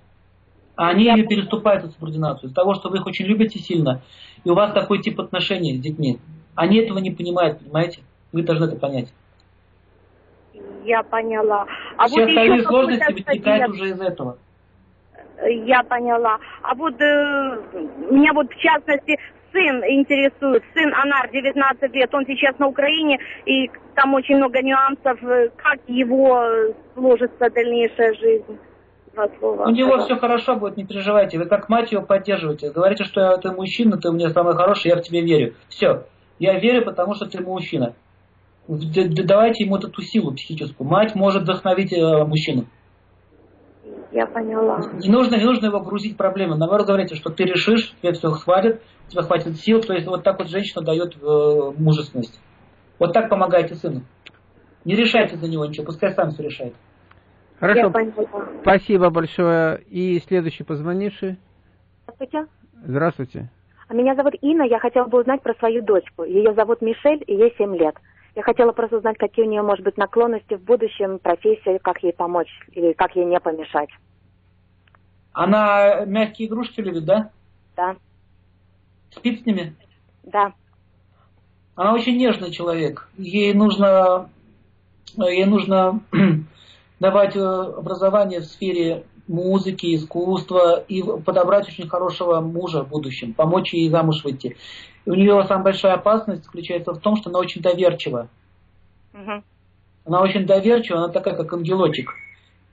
[0.76, 2.48] А они ее переступают эту субординацию.
[2.48, 4.02] Из-за того, что вы их очень любите сильно,
[4.44, 6.18] и у вас такой тип отношений с детьми.
[6.58, 8.00] Они этого не понимают, понимаете?
[8.32, 9.14] Вы должны это понять.
[10.84, 11.66] Я поняла.
[11.96, 14.38] А Все вот остальные сложности вытекают уже из этого.
[15.46, 16.38] Я поняла.
[16.62, 17.62] А вот э,
[18.10, 19.20] меня вот в частности
[19.52, 20.64] сын интересует.
[20.74, 25.22] Сын Анар, 19 лет, он сейчас на Украине, и там очень много нюансов.
[25.22, 28.58] э, Как его э, сложится дальнейшая жизнь?
[29.38, 29.64] Слова.
[29.66, 31.38] У него все хорошо будет, не переживайте.
[31.38, 32.70] Вы как мать его поддерживаете.
[32.70, 35.54] Говорите, что ты мужчина, ты у меня самый хороший, я в тебе верю.
[35.68, 36.04] Все.
[36.38, 37.94] Я верю, потому что ты мужчина.
[38.68, 40.88] Давайте ему эту силу психическую.
[40.88, 42.66] Мать может вдохновить э, мужчину.
[44.12, 44.80] Я поняла.
[44.92, 46.56] Не нужно, не нужно его грузить проблемы.
[46.56, 49.80] Наоборот, говорите, что ты решишь, тебе все хватит, у тебя хватит сил.
[49.80, 52.40] То есть вот так вот женщина дает э, мужественность.
[52.98, 54.02] Вот так помогайте сыну.
[54.84, 56.74] Не решайте за него ничего, пускай сам все решает.
[57.58, 57.80] Хорошо.
[57.80, 58.48] Я поняла.
[58.62, 59.82] Спасибо большое.
[59.88, 61.38] И следующий позвонивший.
[62.06, 62.46] Здравствуйте.
[62.84, 63.50] Здравствуйте.
[63.88, 66.24] А Меня зовут Инна, я хотела бы узнать про свою дочку.
[66.24, 67.96] Ее зовут Мишель, и ей 7 лет.
[68.34, 72.12] Я хотела просто узнать, какие у нее, может быть, наклонности в будущем, профессия, как ей
[72.12, 73.88] помочь или как ей не помешать.
[75.32, 77.30] Она мягкие игрушки любит, да?
[77.76, 77.96] Да,
[79.10, 79.74] Спит с ними?
[80.22, 80.52] да.
[81.74, 83.08] Она очень нежный человек.
[83.16, 84.28] Ей нужно,
[85.16, 86.00] ей нужно
[87.00, 93.72] давать э, образование в сфере музыки, искусства и подобрать очень хорошего мужа в будущем, помочь
[93.74, 94.56] ей замуж выйти.
[95.04, 98.28] И у нее самая большая опасность заключается в том, что она очень доверчива.
[99.12, 99.44] Мгм.
[100.04, 102.10] Она очень доверчива, она такая, как ангелочек.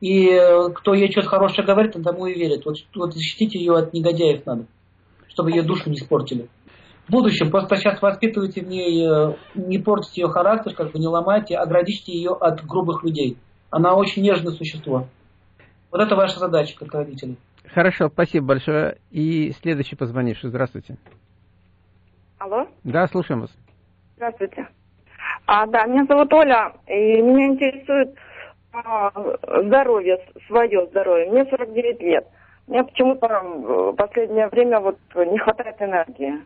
[0.02, 2.66] И э, кто ей что-то хорошее говорит, он тому и верит.
[2.66, 4.66] Вот, вот защитите ее от негодяев надо,
[5.30, 6.50] чтобы ее душу не испортили.
[7.08, 11.08] В будущем просто сейчас воспитывайте в ней, э, не портите ее характер, как бы не
[11.08, 13.38] ломайте, оградите ее от грубых людей.
[13.70, 15.08] Она очень нежное существо.
[15.96, 17.38] Вот это ваша задача, как родители.
[17.74, 18.98] Хорошо, спасибо большое.
[19.12, 20.50] И следующий позвонивший.
[20.50, 20.98] Здравствуйте.
[22.38, 23.50] Алло, Да, слушаем вас.
[24.18, 24.68] здравствуйте.
[25.46, 28.14] А, да, меня зовут Оля, и меня интересует
[28.74, 29.10] а,
[29.64, 30.18] здоровье,
[30.48, 31.32] свое здоровье.
[31.32, 32.28] Мне 49 лет.
[32.68, 36.42] Мне почему-то в последнее время вот не хватает энергии.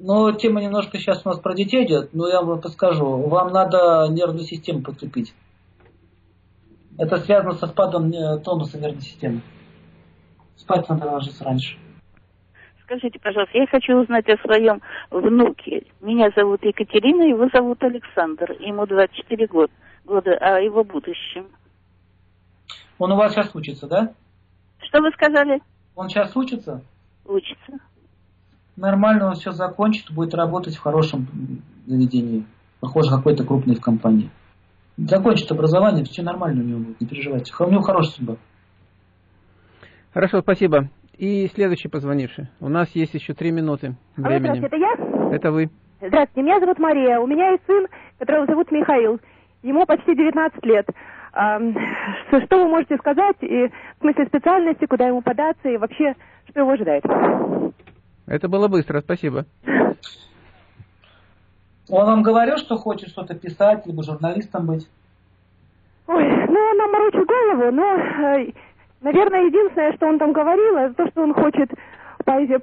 [0.00, 3.28] Но тема немножко сейчас у нас про детей идет, но я вам подскажу.
[3.28, 5.32] Вам надо нервную систему подкрепить.
[6.98, 9.42] Это связано со спадом э, тонуса нервной системы.
[10.56, 11.76] Спать надо ложиться раньше.
[12.82, 14.80] Скажите, пожалуйста, я хочу узнать о своем
[15.10, 15.86] внуке.
[16.00, 18.52] Меня зовут Екатерина, его зовут Александр.
[18.60, 19.72] Ему 24 года,
[20.04, 21.48] года о его будущем.
[22.98, 24.14] Он у вас сейчас учится, да?
[24.78, 25.60] Что вы сказали?
[25.96, 26.82] Он сейчас учится?
[27.24, 27.72] Учится.
[28.76, 31.26] Нормально, он все закончит, будет работать в хорошем
[31.86, 32.46] заведении.
[32.80, 34.30] Похоже, какой-то крупной в компании.
[34.96, 37.52] Закончит образование, все нормально у него будет, не переживайте.
[37.58, 38.36] У него хорошая судьба.
[40.14, 40.88] Хорошо, спасибо.
[41.18, 42.48] И следующий позвонивший.
[42.60, 44.58] У нас есть еще три минуты Алло, времени.
[44.58, 45.34] здравствуйте, это я?
[45.34, 45.70] Это вы.
[46.00, 47.18] Здравствуйте, меня зовут Мария.
[47.20, 47.86] У меня есть сын,
[48.18, 49.20] которого зовут Михаил.
[49.62, 50.86] Ему почти 19 лет.
[51.36, 56.14] Что вы можете сказать, и в смысле специальности, куда ему податься, и вообще,
[56.48, 57.04] что его ожидает?
[58.26, 59.44] Это было быстро, спасибо.
[61.88, 64.88] Он вам говорил, что хочет что-то писать, либо журналистом быть?
[66.08, 68.52] Ой, ну, он нам морочит голову, но, э,
[69.00, 71.70] наверное, единственное, что он там говорил, это то, что он хочет
[72.24, 72.54] пойти,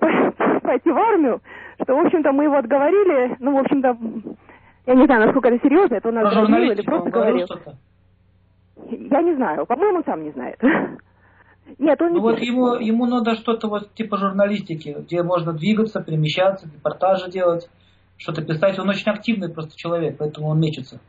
[0.61, 1.41] пойти в армию,
[1.82, 3.97] что, в общем-то, мы его отговорили, ну, в общем-то,
[4.86, 7.47] я не знаю, насколько это серьезно, это он нас говорил или просто говорил.
[8.89, 10.61] Я не знаю, по-моему, сам не знает.
[11.80, 16.03] Нет, он ну не вот ему, ему надо что-то вот типа журналистики, где можно двигаться,
[16.03, 17.69] перемещаться, репортажи делать,
[18.24, 18.80] что-то писать.
[18.80, 20.99] Он очень активный просто человек, поэтому он мечется.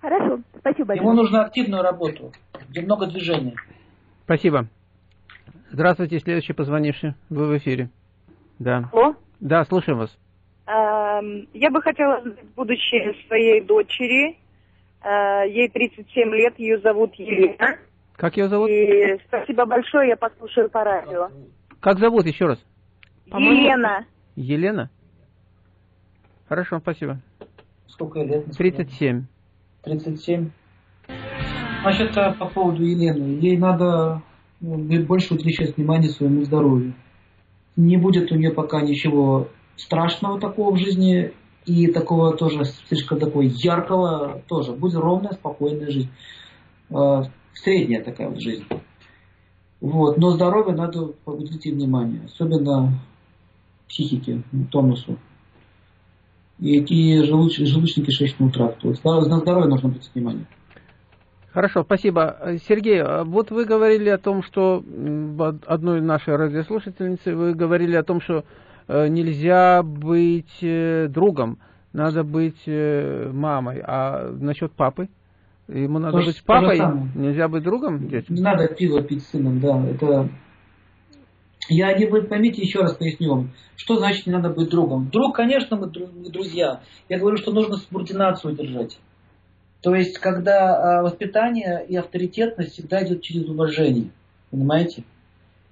[0.00, 1.08] Хорошо, спасибо большое.
[1.08, 2.32] Ему нужно активную работу,
[2.68, 3.54] где много движения.
[4.24, 4.68] Спасибо.
[5.70, 7.14] Здравствуйте, следующий позвонивший.
[7.30, 7.90] Вы в эфире.
[8.58, 8.88] Да.
[8.92, 9.14] Алло?
[9.40, 10.16] Да, слушаем вас.
[10.66, 14.38] Эм, я бы хотела знать будущее своей дочери.
[15.02, 17.78] Э, ей 37 лет, ее зовут Елена.
[18.14, 18.68] Как ее зовут?
[18.68, 21.30] И спасибо большое, я послушаю по радио.
[21.80, 22.64] Как зовут еще раз?
[23.26, 24.06] Елена.
[24.36, 24.90] Елена?
[26.48, 27.20] Хорошо, спасибо.
[27.86, 28.46] Сколько лет?
[28.56, 29.24] 37.
[29.82, 30.50] 37.
[31.82, 33.38] Значит, а по поводу Елены.
[33.40, 34.22] Ей надо
[34.60, 36.94] ну, больше уделять внимание своему здоровью.
[37.76, 41.32] Не будет у нее пока ничего страшного такого в жизни
[41.64, 44.72] и такого тоже слишком такого яркого тоже.
[44.72, 46.10] Будет ровная, спокойная жизнь.
[46.90, 47.24] А,
[47.54, 48.64] средняя такая вот жизнь.
[49.80, 50.16] Вот.
[50.18, 52.22] Но здоровью надо уделить внимание.
[52.24, 53.00] Особенно
[53.88, 55.18] психике, тонусу.
[56.62, 58.94] И, желуч, желудочно-кишечному тракту.
[59.02, 60.46] На здоровье нужно быть внимание.
[61.52, 62.36] Хорошо, спасибо.
[62.68, 64.82] Сергей, а вот вы говорили о том, что
[65.66, 68.44] одной нашей радиослушательницы, вы говорили о том, что
[68.86, 71.58] э, нельзя быть э, другом,
[71.92, 73.82] надо быть э, мамой.
[73.84, 75.08] А насчет папы?
[75.66, 76.80] Ему надо то, быть папой,
[77.14, 78.08] нельзя быть другом?
[78.08, 79.84] Не надо пиво пить сыном, да.
[79.84, 80.28] Это
[81.68, 85.08] я не вы поймите, еще раз поясню вам, что значит не надо быть другом.
[85.10, 86.80] Друг, конечно, мы друзья.
[87.08, 88.98] Я говорю, что нужно субординацию держать.
[89.80, 94.10] То есть, когда а, воспитание и авторитетность всегда идет через уважение.
[94.50, 95.04] Понимаете?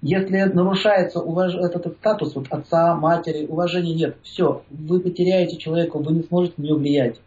[0.01, 1.53] Если нарушается уваж...
[1.55, 6.65] этот, статус вот отца, матери, уважения нет, все, вы потеряете человека, вы не сможете на
[6.65, 7.21] него влиять.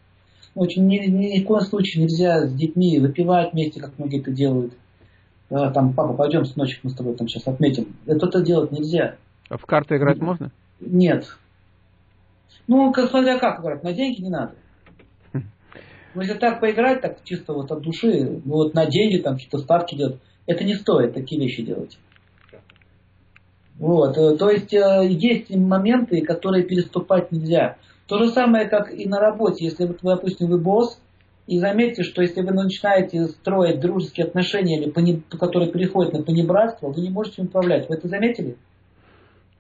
[0.54, 4.32] Очень ни, ни, ни в коем случае нельзя с детьми выпивать вместе, как многие это
[4.32, 4.74] делают.
[5.48, 7.94] Там, папа, пойдем, сыночек, мы с тобой там сейчас отметим.
[8.06, 9.16] Это-то делать нельзя.
[9.48, 10.50] А в карты играть можно?
[10.80, 11.26] Нет.
[12.66, 14.54] Ну, как, смотря как играть, на деньги не надо.
[16.14, 19.58] Ну, если так поиграть, так чисто вот от души, ну вот на деньги там какие-то
[19.58, 21.98] ставки делать, это не стоит такие вещи делать.
[23.78, 27.76] Вот, э, то есть э, есть моменты, которые переступать нельзя.
[28.06, 29.64] То же самое, как и на работе.
[29.64, 31.00] Если, вот, допустим, вы босс,
[31.46, 36.88] и заметьте, что если вы начинаете строить дружеские отношения, или пони, которые переходят на понебратство,
[36.88, 37.88] вы не можете им управлять.
[37.88, 38.56] Вы это заметили?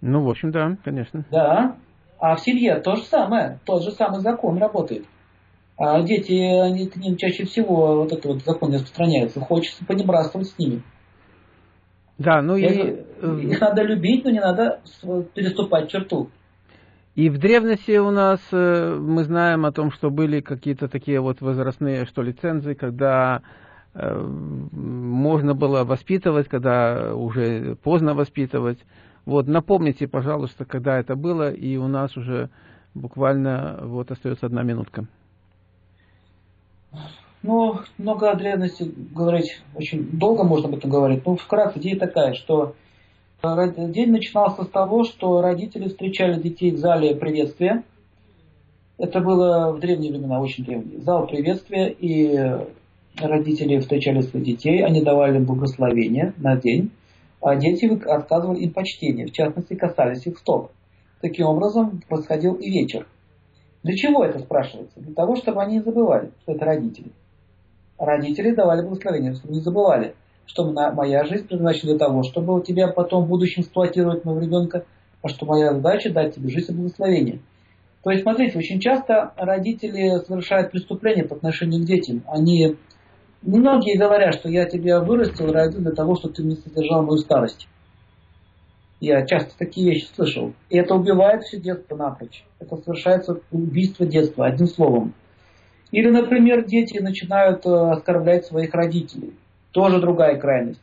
[0.00, 1.24] Ну, в общем, да, конечно.
[1.30, 1.76] Да.
[2.18, 3.58] А в семье то же самое.
[3.66, 5.04] Тот же самый закон работает.
[5.76, 9.40] А дети, они к ним чаще всего вот этот вот закон не распространяется.
[9.40, 10.82] Хочется понебратствовать с ними.
[12.16, 12.64] Да, ну и...
[12.64, 14.80] Их надо любить, но не надо
[15.34, 16.30] переступать черту.
[17.14, 21.40] И в древности у нас э, мы знаем о том, что были какие-то такие вот
[21.40, 23.42] возрастные, что ли, когда
[23.94, 28.78] э, можно было воспитывать, когда уже поздно воспитывать.
[29.26, 32.50] Вот, напомните, пожалуйста, когда это было, и у нас уже
[32.94, 35.06] буквально вот остается одна минутка.
[37.42, 41.24] Ну, много о древности говорить очень долго можно об этом говорить.
[41.24, 42.74] Ну, вкратце идея такая, что
[43.92, 47.84] день начинался с того, что родители встречали детей в зале приветствия.
[48.96, 51.00] Это было в древние времена, очень древние.
[51.00, 52.58] Зал приветствия, и
[53.16, 56.90] родители встречали своих детей, они давали им благословение на день,
[57.40, 60.70] а дети отказывали им почтение, в частности, касались их стоп.
[61.20, 63.06] Таким образом, происходил и вечер.
[63.82, 64.98] Для чего это спрашивается?
[65.00, 67.10] Для того, чтобы они не забывали, что это родители.
[67.98, 70.14] Родители давали благословение, чтобы не забывали,
[70.46, 74.84] что моя жизнь предназначена для того, чтобы у тебя потом в будущем эксплуатировать моего ребенка,
[75.22, 77.40] а что моя задача дать тебе жизнь и благословение.
[78.02, 82.22] То есть, смотрите, очень часто родители совершают преступления по отношению к детям.
[82.28, 82.76] Они,
[83.40, 87.66] многие говорят, что я тебя вырастил, родил для того, чтобы ты не содержал мою старость.
[89.00, 90.52] Я часто такие вещи слышал.
[90.68, 92.44] И это убивает все детство напрочь.
[92.58, 95.14] Это совершается убийство детства, одним словом.
[95.90, 99.32] Или, например, дети начинают э, оскорблять своих родителей.
[99.74, 100.80] Тоже другая крайность.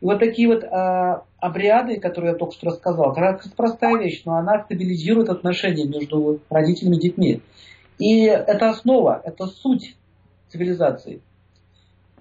[0.00, 4.34] И вот такие вот а, обряды, которые я только что рассказал, это простая вещь, но
[4.34, 7.42] она стабилизирует отношения между родителями и детьми.
[7.98, 9.94] И это основа, это суть
[10.48, 11.22] цивилизации.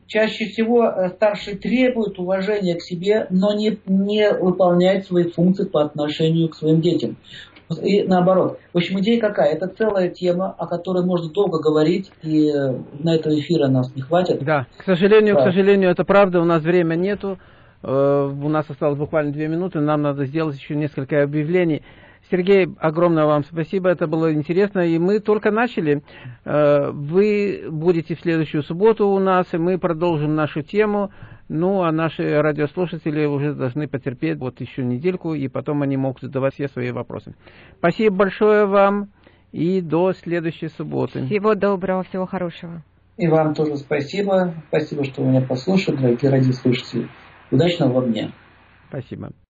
[0.05, 5.84] Чаще всего э, старший требует уважения к себе, но не, не выполняет свои функции по
[5.84, 7.18] отношению к своим детям.
[7.82, 8.60] И наоборот.
[8.74, 9.54] В общем, идея какая?
[9.54, 12.52] Это целая тема, о которой можно долго говорить, и
[13.00, 14.44] на этого эфира нас не хватит.
[14.44, 15.42] Да, к сожалению, да.
[15.42, 17.38] к сожалению, это правда, у нас времени нету.
[17.84, 21.84] Э, у нас осталось буквально две минуты, нам надо сделать еще несколько объявлений.
[22.32, 26.02] Сергей, огромное вам спасибо, это было интересно, и мы только начали.
[26.46, 31.12] Э, вы будете в следующую субботу у нас, и мы продолжим нашу тему.
[31.50, 36.54] Ну, а наши радиослушатели уже должны потерпеть вот еще недельку, и потом они могут задавать
[36.54, 37.36] все свои вопросы.
[37.78, 39.10] Спасибо большое вам,
[39.52, 41.26] и до следующей субботы.
[41.26, 42.84] Всего доброго, всего хорошего.
[43.18, 44.56] И вам тоже спасибо.
[44.70, 47.10] Спасибо, что вы меня послушали, дорогие радиослушатели.
[47.52, 48.32] Удачного вам дня.
[48.89, 49.34] Спасибо.